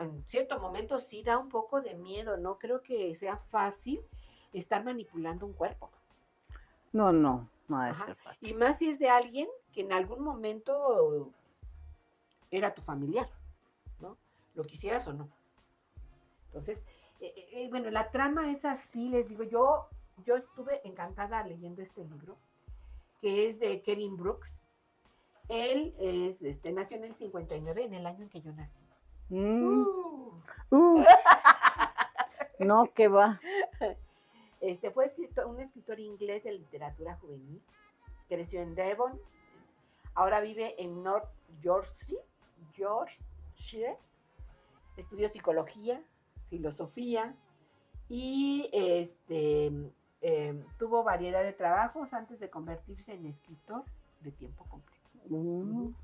en 0.00 0.24
cierto 0.24 0.60
momento 0.60 1.00
sí 1.00 1.24
da 1.24 1.36
un 1.36 1.48
poco 1.48 1.80
de 1.80 1.96
miedo, 1.96 2.36
no 2.36 2.60
creo 2.60 2.80
que 2.82 3.12
sea 3.16 3.38
fácil 3.38 4.00
estar 4.52 4.84
manipulando 4.84 5.46
un 5.46 5.52
cuerpo. 5.52 5.90
No, 6.92 7.12
no, 7.12 7.50
no. 7.66 7.82
Y 8.40 8.54
más 8.54 8.78
si 8.78 8.88
es 8.88 9.00
de 9.00 9.08
alguien 9.08 9.48
que 9.72 9.80
en 9.80 9.92
algún 9.92 10.22
momento 10.22 11.32
era 12.52 12.72
tu 12.72 12.82
familiar. 12.82 13.28
Lo 14.54 14.64
quisieras 14.64 15.06
o 15.06 15.12
no. 15.12 15.28
Entonces, 16.46 16.82
eh, 17.20 17.32
eh, 17.36 17.48
eh, 17.52 17.68
bueno, 17.70 17.90
la 17.90 18.10
trama 18.10 18.50
es 18.50 18.64
así, 18.64 19.08
les 19.08 19.28
digo, 19.28 19.44
yo, 19.44 19.88
yo 20.24 20.36
estuve 20.36 20.80
encantada 20.86 21.44
leyendo 21.46 21.82
este 21.82 22.04
libro, 22.04 22.36
que 23.20 23.48
es 23.48 23.60
de 23.60 23.82
Kevin 23.82 24.16
Brooks. 24.16 24.64
Él 25.48 25.94
es, 25.98 26.42
este, 26.42 26.72
nació 26.72 26.96
en 26.96 27.04
el 27.04 27.14
59, 27.14 27.84
en 27.84 27.94
el 27.94 28.06
año 28.06 28.22
en 28.22 28.28
que 28.30 28.40
yo 28.40 28.52
nací. 28.52 28.84
Mm, 29.28 29.82
Uh. 29.82 30.40
uh. 30.70 31.04
No, 32.60 32.84
que 32.92 33.08
va. 33.08 33.40
Este, 34.60 34.90
fue 34.90 35.06
escritor, 35.06 35.46
un 35.46 35.60
escritor 35.60 35.98
inglés 35.98 36.44
de 36.44 36.52
literatura 36.52 37.16
juvenil. 37.16 37.62
Creció 38.28 38.60
en 38.60 38.74
Devon. 38.74 39.18
Ahora 40.14 40.40
vive 40.40 40.74
en 40.82 41.02
North 41.02 41.30
Yorkshire. 41.62 42.20
Yorkshire. 42.74 43.96
Estudió 44.96 45.28
psicología, 45.28 46.02
filosofía 46.48 47.34
y 48.08 48.68
este, 48.72 49.66
em, 50.20 50.64
tuvo 50.78 51.04
variedad 51.04 51.42
de 51.42 51.52
trabajos 51.52 52.12
antes 52.12 52.40
de 52.40 52.50
convertirse 52.50 53.14
en 53.14 53.26
escritor 53.26 53.84
de 54.20 54.32
tiempo 54.32 54.64
completo. 54.64 55.10
Mm, 55.28 55.94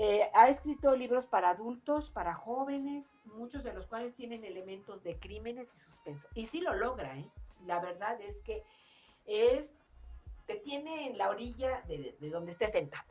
Eh, 0.00 0.30
ha 0.32 0.48
escrito 0.48 0.94
libros 0.94 1.26
para 1.26 1.50
adultos, 1.50 2.08
para 2.08 2.32
jóvenes, 2.32 3.16
muchos 3.24 3.64
de 3.64 3.72
los 3.72 3.88
cuales 3.88 4.14
tienen 4.14 4.44
elementos 4.44 5.02
de 5.02 5.18
crímenes 5.18 5.74
y 5.74 5.76
suspenso. 5.76 6.28
Y 6.34 6.46
sí 6.46 6.60
lo 6.60 6.72
logra, 6.74 7.18
¿eh? 7.18 7.28
La 7.66 7.80
verdad 7.80 8.20
es 8.20 8.40
que 8.42 8.62
es, 9.26 9.72
te 10.46 10.54
tiene 10.54 11.08
en 11.08 11.18
la 11.18 11.30
orilla 11.30 11.82
de, 11.88 12.16
de 12.20 12.30
donde 12.30 12.52
estés 12.52 12.70
sentado. 12.70 13.08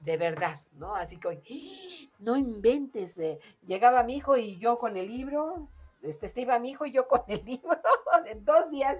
De 0.00 0.16
verdad, 0.16 0.60
¿no? 0.72 0.94
Así 0.96 1.18
que, 1.18 1.28
¡Ah! 1.28 2.10
no 2.20 2.36
inventes. 2.36 3.14
de- 3.16 3.38
llegaba 3.66 4.02
mi 4.02 4.16
hijo 4.16 4.36
y 4.36 4.56
yo 4.58 4.78
con 4.78 4.96
el 4.96 5.06
libro, 5.08 5.68
este, 6.02 6.26
se 6.28 6.40
iba 6.42 6.58
mi 6.58 6.70
hijo 6.70 6.86
y 6.86 6.92
yo 6.92 7.06
con 7.06 7.22
el 7.28 7.44
libro. 7.44 7.78
En 8.26 8.44
dos 8.44 8.70
días, 8.70 8.98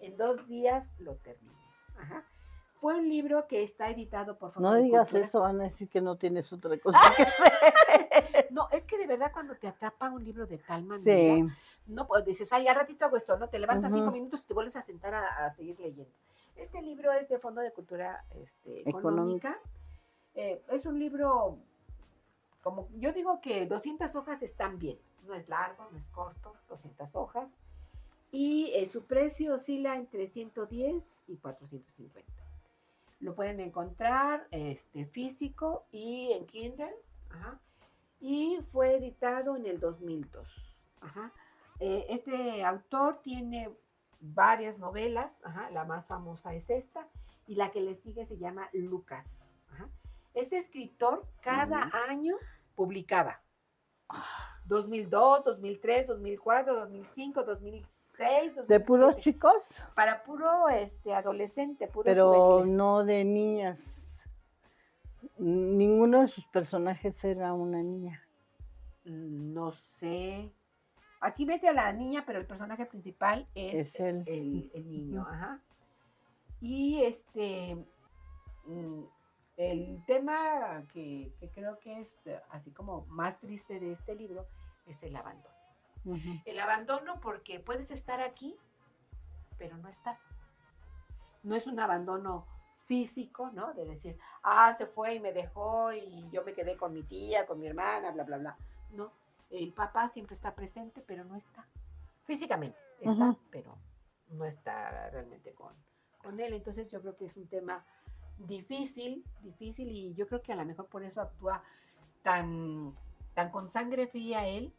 en 0.00 0.16
dos 0.16 0.46
días 0.46 0.92
lo 0.98 1.16
terminé. 1.16 1.54
Ajá. 1.98 2.24
Fue 2.80 2.94
un 2.94 3.10
libro 3.10 3.46
que 3.46 3.62
está 3.62 3.90
editado 3.90 4.38
por 4.38 4.58
No 4.58 4.72
digas 4.76 5.08
Cultura. 5.08 5.26
eso, 5.26 5.40
van 5.40 5.60
a 5.60 5.64
decir 5.64 5.86
que 5.90 6.00
no 6.00 6.16
tienes 6.16 6.50
otra 6.50 6.78
cosa 6.82 6.98
que 7.14 7.22
hacer. 7.24 8.46
No, 8.50 8.68
es 8.72 8.86
que 8.86 8.96
de 8.96 9.06
verdad 9.06 9.30
cuando 9.34 9.54
te 9.56 9.68
atrapa 9.68 10.08
un 10.08 10.24
libro 10.24 10.46
de 10.46 10.56
tal 10.56 10.84
manera, 10.84 11.04
Sí. 11.04 11.46
no 11.86 12.06
pues, 12.06 12.24
dices, 12.24 12.50
ay, 12.54 12.66
a 12.68 12.72
ratito 12.74 13.04
hago 13.04 13.18
esto, 13.18 13.36
¿no? 13.38 13.50
Te 13.50 13.58
levantas 13.58 13.92
cinco 13.92 14.10
minutos 14.10 14.42
y 14.42 14.46
te 14.46 14.54
vuelves 14.54 14.76
a 14.76 14.82
sentar 14.82 15.12
a, 15.12 15.44
a 15.44 15.50
seguir 15.50 15.78
leyendo. 15.78 16.10
Este 16.56 16.80
libro 16.80 17.12
es 17.12 17.28
de 17.28 17.38
Fondo 17.38 17.60
de 17.60 17.70
Cultura 17.72 18.24
este, 18.34 18.80
Económica. 18.88 19.50
Económica. 19.50 19.60
Eh, 20.40 20.62
es 20.70 20.86
un 20.86 20.98
libro, 20.98 21.58
como 22.62 22.88
yo 22.96 23.12
digo 23.12 23.40
que 23.40 23.66
200 23.66 24.14
hojas 24.14 24.42
están 24.42 24.78
bien. 24.78 24.98
No 25.26 25.34
es 25.34 25.48
largo, 25.48 25.88
no 25.90 25.98
es 25.98 26.08
corto, 26.08 26.54
200 26.68 27.14
hojas. 27.16 27.48
Y 28.30 28.70
eh, 28.74 28.88
su 28.88 29.04
precio 29.04 29.54
oscila 29.54 29.96
entre 29.96 30.26
110 30.26 31.22
y 31.26 31.36
450. 31.36 32.32
Lo 33.18 33.34
pueden 33.34 33.60
encontrar 33.60 34.46
este, 34.50 35.04
físico 35.04 35.84
y 35.90 36.32
en 36.32 36.46
Kindle. 36.46 36.94
Ajá 37.30 37.60
y 38.20 38.58
fue 38.70 38.96
editado 38.96 39.56
en 39.56 39.66
el 39.66 39.80
2002. 39.80 40.86
Ajá. 41.00 41.32
Eh, 41.80 42.06
este 42.10 42.62
autor 42.62 43.20
tiene 43.22 43.74
varias 44.20 44.78
novelas, 44.78 45.42
la 45.72 45.84
más 45.86 46.06
famosa 46.06 46.54
es 46.54 46.68
esta, 46.68 47.08
y 47.46 47.54
la 47.54 47.70
que 47.70 47.80
le 47.80 47.94
sigue 47.94 48.26
se 48.26 48.36
llama 48.36 48.68
Lucas. 48.74 49.56
Este 50.34 50.56
escritor 50.58 51.26
cada 51.42 51.86
Ujú. 51.86 51.96
año 52.08 52.36
publicaba. 52.74 53.40
2002, 54.66 55.44
2003, 55.44 56.06
2004, 56.08 56.74
2005, 56.74 57.44
2006, 57.44 58.66
¿De 58.68 58.80
puros 58.80 59.16
2007. 59.16 59.20
chicos? 59.22 59.62
Para 59.94 60.22
puro 60.22 60.68
este, 60.68 61.12
adolescente, 61.14 61.88
puros 61.88 62.04
Pero 62.12 62.32
juveniles. 62.32 62.76
no 62.76 63.04
de 63.04 63.24
niñas. 63.24 64.18
Ninguno 65.38 66.20
de 66.20 66.28
sus 66.28 66.46
personajes 66.46 67.22
era 67.24 67.52
una 67.52 67.78
niña. 67.82 68.22
Mm, 69.04 69.52
No 69.52 69.70
sé. 69.72 70.52
Aquí 71.20 71.44
mete 71.44 71.68
a 71.68 71.72
la 71.72 71.92
niña, 71.92 72.24
pero 72.24 72.38
el 72.38 72.46
personaje 72.46 72.86
principal 72.86 73.46
es, 73.54 73.98
el, 74.00 74.24
el 74.26 74.90
niño. 74.90 75.26
Ajá. 75.28 75.60
Y 76.60 77.02
este. 77.02 77.76
El 79.60 80.02
tema 80.06 80.86
que, 80.90 81.34
que 81.38 81.50
creo 81.50 81.78
que 81.80 82.00
es 82.00 82.26
eh, 82.26 82.40
así 82.48 82.72
como 82.72 83.04
más 83.08 83.38
triste 83.40 83.78
de 83.78 83.92
este 83.92 84.14
libro 84.14 84.46
es 84.86 85.02
el 85.02 85.14
abandono. 85.14 85.54
El 86.46 86.58
abandono 86.58 87.20
porque 87.20 87.60
puedes 87.60 87.90
estar 87.90 88.22
aquí, 88.22 88.56
pero 89.58 89.76
no 89.76 89.90
estás. 89.90 90.18
No 91.42 91.54
es 91.54 91.66
un 91.66 91.78
abandono 91.78 92.46
físico, 92.86 93.50
¿no? 93.52 93.74
De 93.74 93.84
decir, 93.84 94.18
ah, 94.42 94.74
se 94.78 94.86
fue 94.86 95.16
y 95.16 95.20
me 95.20 95.34
dejó 95.34 95.92
y 95.92 96.30
yo 96.30 96.42
me 96.42 96.54
quedé 96.54 96.78
con 96.78 96.94
mi 96.94 97.02
tía, 97.02 97.46
con 97.46 97.60
mi 97.60 97.66
hermana, 97.66 98.12
bla, 98.12 98.24
bla, 98.24 98.38
bla. 98.38 98.56
No, 98.92 99.12
el 99.50 99.74
papá 99.74 100.08
siempre 100.08 100.36
está 100.36 100.54
presente, 100.54 101.04
pero 101.06 101.22
no 101.24 101.36
está. 101.36 101.68
Físicamente 102.24 102.78
está, 102.98 103.36
pero 103.50 103.76
no 104.28 104.46
está 104.46 105.10
realmente 105.10 105.52
con, 105.52 105.74
con 106.16 106.40
él. 106.40 106.54
Entonces 106.54 106.90
yo 106.90 107.02
creo 107.02 107.14
que 107.14 107.26
es 107.26 107.36
un 107.36 107.46
tema 107.46 107.84
difícil, 108.46 109.24
difícil 109.42 109.90
y 109.90 110.14
yo 110.14 110.26
creo 110.26 110.42
que 110.42 110.52
a 110.52 110.56
lo 110.56 110.64
mejor 110.64 110.86
por 110.86 111.02
eso 111.02 111.20
actúa 111.20 111.62
tan, 112.22 112.94
tan 113.34 113.50
con 113.50 113.68
sangre 113.68 114.06
fría 114.06 114.46
él, 114.46 114.72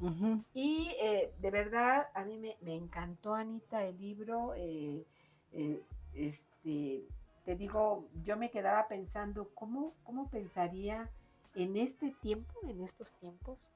y 0.53 0.93
eh, 1.01 1.33
de 1.39 1.51
verdad, 1.51 2.09
a 2.13 2.23
mí 2.23 2.37
me, 2.37 2.57
me 2.61 2.75
encantó, 2.75 3.33
Anita, 3.35 3.83
el 3.83 3.97
libro. 3.97 4.53
eh, 4.55 5.05
eh, 5.53 5.83
este, 6.13 7.07
te 7.45 7.55
digo, 7.55 8.07
yo 8.23 8.37
me 8.37 8.51
quedaba 8.51 8.87
pensando, 8.87 9.49
¿cómo, 9.53 9.93
¿cómo 10.03 10.29
pensaría 10.29 11.09
en 11.55 11.77
este 11.77 12.11
tiempo, 12.21 12.53
en 12.67 12.81
estos 12.81 13.13
tiempos, 13.13 13.71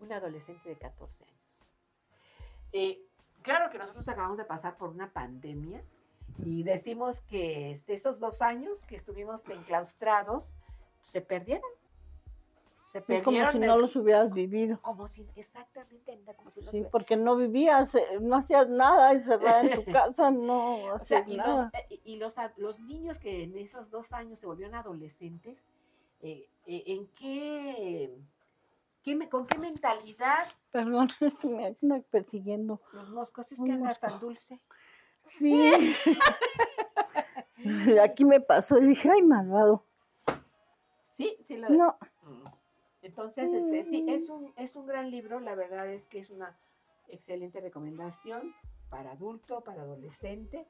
un 0.00 0.12
adolescente 0.12 0.68
de 0.68 0.76
14 0.76 1.24
años? 1.24 1.34
Claro 3.42 3.70
que 3.70 3.78
nosotros 3.78 4.08
acabamos 4.08 4.38
de 4.38 4.44
pasar 4.44 4.74
por 4.76 4.88
una 4.88 5.12
pandemia 5.12 5.84
y 6.44 6.62
decimos 6.62 7.20
que 7.22 7.70
este, 7.70 7.92
esos 7.94 8.20
dos 8.20 8.42
años 8.42 8.82
que 8.84 8.96
estuvimos 8.96 9.48
enclaustrados 9.48 10.44
se 11.06 11.20
perdieron. 11.20 11.70
Se 12.90 12.98
Es 12.98 13.04
como 13.22 13.38
perdieron 13.38 13.52
si 13.52 13.58
el- 13.58 13.66
no 13.66 13.78
los 13.78 13.96
hubieras 13.96 14.32
vivido. 14.32 14.78
como 14.80 15.08
si, 15.08 15.26
exactamente, 15.36 16.16
como 16.36 16.50
si 16.50 16.60
no 16.62 16.70
Sí, 16.70 16.84
porque 16.92 17.16
no 17.16 17.34
vivías, 17.36 17.92
eh, 17.96 18.18
no 18.20 18.36
hacías 18.36 18.68
nada 18.68 19.12
encerrada 19.12 19.62
en 19.62 19.74
tu 19.74 19.84
casa, 20.14 20.30
no 20.30 20.76
O 20.94 20.98
sea, 21.04 21.18
hacías 21.20 21.28
y, 21.28 21.36
los, 21.36 21.46
nada. 21.46 21.72
eh, 21.90 22.00
y 22.04 22.16
los, 22.16 22.38
ad- 22.38 22.52
los 22.56 22.78
niños 22.80 23.18
que 23.18 23.42
en 23.42 23.56
esos 23.58 23.90
dos 23.90 24.12
años 24.12 24.38
se 24.38 24.46
volvieron 24.46 24.74
adolescentes, 24.76 25.66
eh, 26.22 26.48
eh, 26.66 26.84
¿en 26.86 27.06
qué, 27.08 28.16
qué 29.02 29.16
me- 29.16 29.28
con 29.28 29.46
qué 29.46 29.58
mentalidad 29.58 30.46
Perdón, 30.70 31.10
es 31.20 31.34
que 31.34 31.48
me 31.48 31.66
andan 31.66 32.02
persiguiendo. 32.10 32.80
los 32.92 33.10
moscos 33.10 33.50
es 33.52 33.60
que 33.60 33.72
andas 33.72 33.98
tan 34.00 34.18
dulce? 34.20 34.60
Sí. 35.28 35.94
Aquí 38.02 38.24
me 38.24 38.40
pasó 38.40 38.78
y 38.78 38.86
dije, 38.86 39.10
ay, 39.10 39.22
malvado. 39.22 39.84
Sí, 41.10 41.36
sí 41.46 41.56
lo 41.56 41.68
No. 41.68 41.98
Entonces, 43.02 43.52
este, 43.52 43.82
sí, 43.82 44.06
es 44.08 44.30
un, 44.30 44.52
es 44.56 44.76
un 44.76 44.86
gran 44.86 45.10
libro, 45.10 45.38
la 45.38 45.54
verdad 45.54 45.86
es 45.88 46.08
que 46.08 46.18
es 46.18 46.30
una 46.30 46.58
excelente 47.08 47.60
recomendación 47.60 48.54
para 48.88 49.12
adulto, 49.12 49.62
para 49.62 49.82
adolescente. 49.82 50.66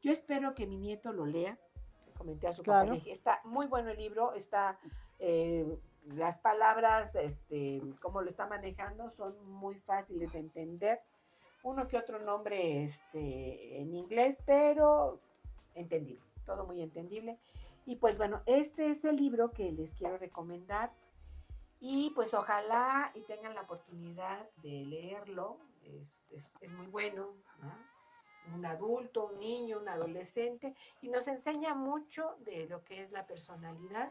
Yo 0.00 0.12
espero 0.12 0.54
que 0.54 0.66
mi 0.66 0.78
nieto 0.78 1.12
lo 1.12 1.26
lea. 1.26 1.58
Le 2.06 2.12
comenté 2.12 2.46
a 2.46 2.52
su 2.52 2.62
papá, 2.62 2.82
Claro. 2.82 2.92
le 2.92 2.98
dije, 3.00 3.10
está 3.12 3.40
muy 3.44 3.66
bueno 3.66 3.90
el 3.90 3.98
libro, 3.98 4.32
está, 4.34 4.78
eh, 5.18 5.76
las 6.04 6.38
palabras, 6.38 7.14
este, 7.16 7.82
como 8.00 8.22
lo 8.22 8.28
está 8.28 8.46
manejando, 8.46 9.10
son 9.10 9.34
muy 9.50 9.76
fáciles 9.80 10.32
de 10.32 10.38
entender. 10.38 11.00
Uno 11.62 11.86
que 11.88 11.96
otro 11.98 12.18
nombre 12.18 12.82
este, 12.82 13.80
en 13.80 13.94
inglés, 13.94 14.40
pero 14.44 15.20
entendible, 15.74 16.24
todo 16.44 16.66
muy 16.66 16.82
entendible. 16.82 17.38
Y 17.86 17.96
pues 17.96 18.16
bueno, 18.18 18.42
este 18.46 18.90
es 18.90 19.04
el 19.04 19.16
libro 19.16 19.50
que 19.52 19.70
les 19.72 19.94
quiero 19.94 20.18
recomendar. 20.18 20.92
Y 21.80 22.10
pues 22.10 22.32
ojalá 22.34 23.10
y 23.14 23.22
tengan 23.22 23.54
la 23.54 23.62
oportunidad 23.62 24.48
de 24.62 24.84
leerlo. 24.84 25.58
Es, 25.82 26.28
es- 26.30 26.52
es 26.60 26.70
muy 26.70 26.86
bueno. 26.86 27.28
¿no? 27.60 27.92
Un 28.54 28.66
adulto, 28.66 29.26
un 29.26 29.38
niño, 29.38 29.78
un 29.78 29.88
adolescente. 29.88 30.74
Y 31.00 31.08
nos 31.08 31.26
enseña 31.28 31.74
mucho 31.74 32.36
de 32.40 32.66
lo 32.66 32.84
que 32.84 33.02
es 33.02 33.10
la 33.12 33.26
personalidad. 33.26 34.10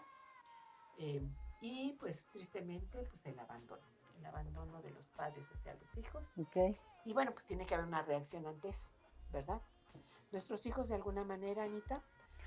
eh, 0.98 1.22
y 1.64 1.94
pues 2.00 2.26
tristemente 2.32 3.04
pues 3.04 3.26
el 3.26 3.38
abandono. 3.40 3.82
El 4.22 4.28
abandono 4.28 4.82
de 4.84 4.92
los 4.92 5.08
padres 5.08 5.50
hacia 5.52 5.74
los 5.74 5.98
hijos. 5.98 6.32
Y 7.06 7.14
bueno, 7.14 7.32
pues 7.32 7.44
tiene 7.46 7.66
que 7.66 7.74
haber 7.74 7.88
una 7.88 8.04
reacción 8.04 8.46
ante 8.46 8.70
eso, 8.70 8.88
¿verdad? 9.32 9.60
Nuestros 10.32 10.64
hijos 10.68 10.88
de 10.88 10.96
alguna 10.96 11.24
manera, 11.24 11.64
Anita, 11.64 12.04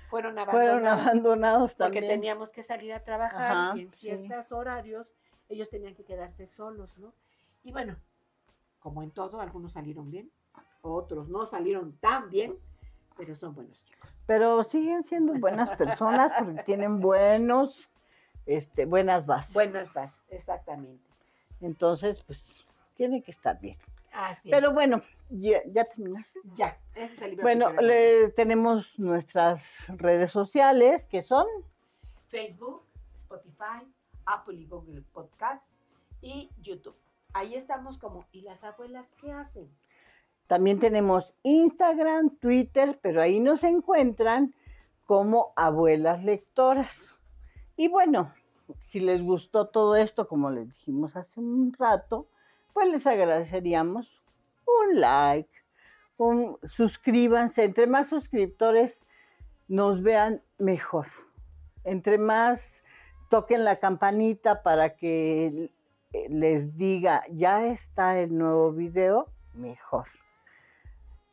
fueron 0.09 0.39
abandonados. 0.39 0.79
Fueron 0.81 0.87
abandonados 0.87 1.75
Porque 1.75 1.99
también. 1.99 2.07
teníamos 2.21 2.53
que 2.53 2.63
salir 2.63 2.93
a 2.93 3.03
trabajar 3.03 3.51
Ajá, 3.51 3.77
y 3.77 3.81
en 3.81 3.91
sí. 3.91 3.97
ciertos 3.97 4.53
horarios 4.53 5.17
ellos 5.49 5.69
tenían 5.69 5.95
que 5.95 6.05
quedarse 6.05 6.45
solos, 6.45 6.97
¿no? 6.97 7.13
Y 7.63 7.73
bueno, 7.73 7.97
como 8.79 9.03
en 9.03 9.11
todo, 9.11 9.41
algunos 9.41 9.73
salieron 9.73 10.09
bien, 10.09 10.31
otros 10.81 11.27
no 11.27 11.45
salieron 11.45 11.97
tan 11.97 12.29
bien, 12.29 12.57
pero 13.17 13.35
son 13.35 13.53
buenos 13.53 13.83
chicos. 13.83 14.09
Pero 14.25 14.63
siguen 14.63 15.03
siendo 15.03 15.33
buenas 15.33 15.69
personas 15.71 16.31
porque 16.39 16.63
tienen 16.63 16.99
buenos, 17.01 17.91
este, 18.45 18.85
buenas 18.85 19.25
bases. 19.25 19.53
Buenas 19.53 19.93
bases, 19.93 20.19
exactamente. 20.29 21.03
Entonces, 21.61 22.21
pues, 22.25 22.65
tiene 22.95 23.21
que 23.21 23.31
estar 23.31 23.59
bien. 23.59 23.77
Así 24.11 24.49
Pero 24.49 24.71
bueno, 24.71 25.01
ya, 25.29 25.61
ya 25.65 25.83
terminaste. 25.83 26.39
Ya, 26.55 26.77
ese 26.95 27.13
es 27.13 27.21
el 27.21 27.29
libro. 27.31 27.43
Bueno, 27.43 27.71
le, 27.81 28.29
tenemos 28.31 28.97
nuestras 28.97 29.87
redes 29.89 30.31
sociales 30.31 31.05
que 31.07 31.21
son 31.21 31.45
Facebook, 32.29 32.83
Spotify, 33.17 33.85
Apple 34.25 34.55
y 34.55 34.65
Google 34.65 35.01
Podcasts 35.13 35.75
y 36.21 36.49
YouTube. 36.61 36.95
Ahí 37.33 37.55
estamos 37.55 37.97
como, 37.97 38.25
¿y 38.31 38.41
las 38.41 38.63
abuelas 38.63 39.13
qué 39.19 39.31
hacen? 39.31 39.69
También 40.47 40.79
tenemos 40.79 41.33
Instagram, 41.43 42.37
Twitter, 42.37 42.99
pero 43.01 43.21
ahí 43.21 43.39
nos 43.39 43.63
encuentran 43.63 44.55
como 45.05 45.51
abuelas 45.55 46.23
lectoras. 46.23 47.15
Y 47.75 47.87
bueno, 47.87 48.33
si 48.89 48.99
les 48.99 49.21
gustó 49.21 49.67
todo 49.67 49.95
esto, 49.95 50.27
como 50.27 50.49
les 50.49 50.67
dijimos 50.67 51.15
hace 51.15 51.39
un 51.39 51.73
rato, 51.73 52.27
pues 52.73 52.89
les 52.89 53.07
agradeceríamos 53.07 54.21
un 54.65 54.99
like, 54.99 55.49
un 56.17 56.57
suscríbanse. 56.63 57.63
Entre 57.63 57.87
más 57.87 58.07
suscriptores 58.07 59.07
nos 59.67 60.01
vean 60.01 60.41
mejor. 60.57 61.07
Entre 61.83 62.17
más 62.17 62.83
toquen 63.29 63.63
la 63.63 63.77
campanita 63.77 64.63
para 64.63 64.95
que 64.95 65.71
eh, 66.13 66.29
les 66.29 66.77
diga, 66.77 67.23
ya 67.31 67.65
está 67.65 68.19
el 68.19 68.37
nuevo 68.37 68.71
video, 68.71 69.29
mejor. 69.53 70.07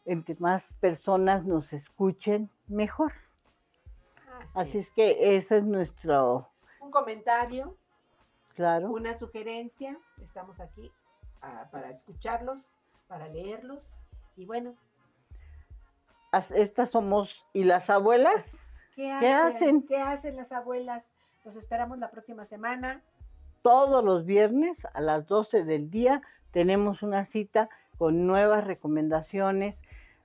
Entre 0.05 0.35
más 0.39 0.73
personas 0.81 1.45
nos 1.45 1.73
escuchen, 1.73 2.51
mejor. 2.67 3.13
Así 4.55 4.79
es 4.79 4.91
que 4.91 5.37
ese 5.37 5.59
es 5.59 5.65
nuestro, 5.65 6.49
comentario, 6.93 7.77
claro. 8.55 8.91
una 8.93 9.15
sugerencia, 9.15 9.99
estamos 10.23 10.61
aquí 10.61 10.93
ah, 11.43 11.69
para 11.73 11.91
escucharlos, 11.91 12.71
para 13.09 13.27
leerlos. 13.29 13.91
Y 14.37 14.47
bueno, 14.47 14.77
As- 16.31 16.53
Estas 16.53 16.91
somos, 16.91 17.47
y 17.53 17.65
las 17.65 17.91
abuelas, 17.91 18.57
¿qué, 18.95 19.15
¿Qué 19.21 19.33
hacen? 19.33 19.83
¿Qué 19.83 19.99
hacen 19.99 20.37
las 20.37 20.53
abuelas? 20.53 21.05
Los 21.45 21.57
esperamos 21.57 21.99
la 21.99 22.11
próxima 22.11 22.45
semana. 22.45 23.03
todos 23.63 24.03
los 24.05 24.25
viernes 24.25 24.87
a 24.95 25.01
las 25.01 25.27
12 25.27 25.65
del 25.65 25.91
día 25.91 26.23
tenemos 26.53 27.03
una 27.03 27.25
cita 27.25 27.69
con 27.99 28.27
nuevas 28.27 28.65
recomendaciones, 28.65 29.83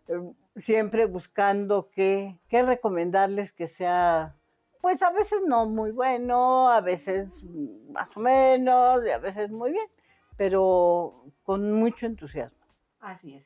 eh, 0.08 0.20
siempre 0.56 1.06
buscando 1.06 1.90
qué, 1.92 2.38
qué 2.48 2.64
recomendarles 2.64 3.52
que 3.52 3.68
sea, 3.68 4.36
pues 4.82 5.02
a 5.02 5.12
veces 5.12 5.42
no 5.46 5.66
muy 5.66 5.92
bueno, 5.92 6.70
a 6.70 6.82
veces 6.82 7.44
más 7.90 8.16
o 8.16 8.20
menos, 8.20 9.06
y 9.06 9.10
a 9.10 9.18
veces 9.18 9.52
muy 9.52 9.72
bien, 9.72 9.88
pero 10.36 11.26
con 11.44 11.72
mucho 11.74 12.06
entusiasmo. 12.06 12.58
Así 13.00 13.36
es. 13.36 13.46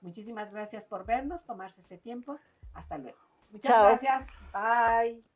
Muchísimas 0.00 0.52
gracias 0.52 0.86
por 0.86 1.04
vernos, 1.04 1.44
tomarse 1.44 1.80
ese 1.80 1.98
tiempo. 1.98 2.38
Hasta 2.74 2.98
luego. 2.98 3.18
Muchas 3.50 3.70
Chao. 3.72 3.86
gracias. 3.86 4.26
Bye. 4.52 5.35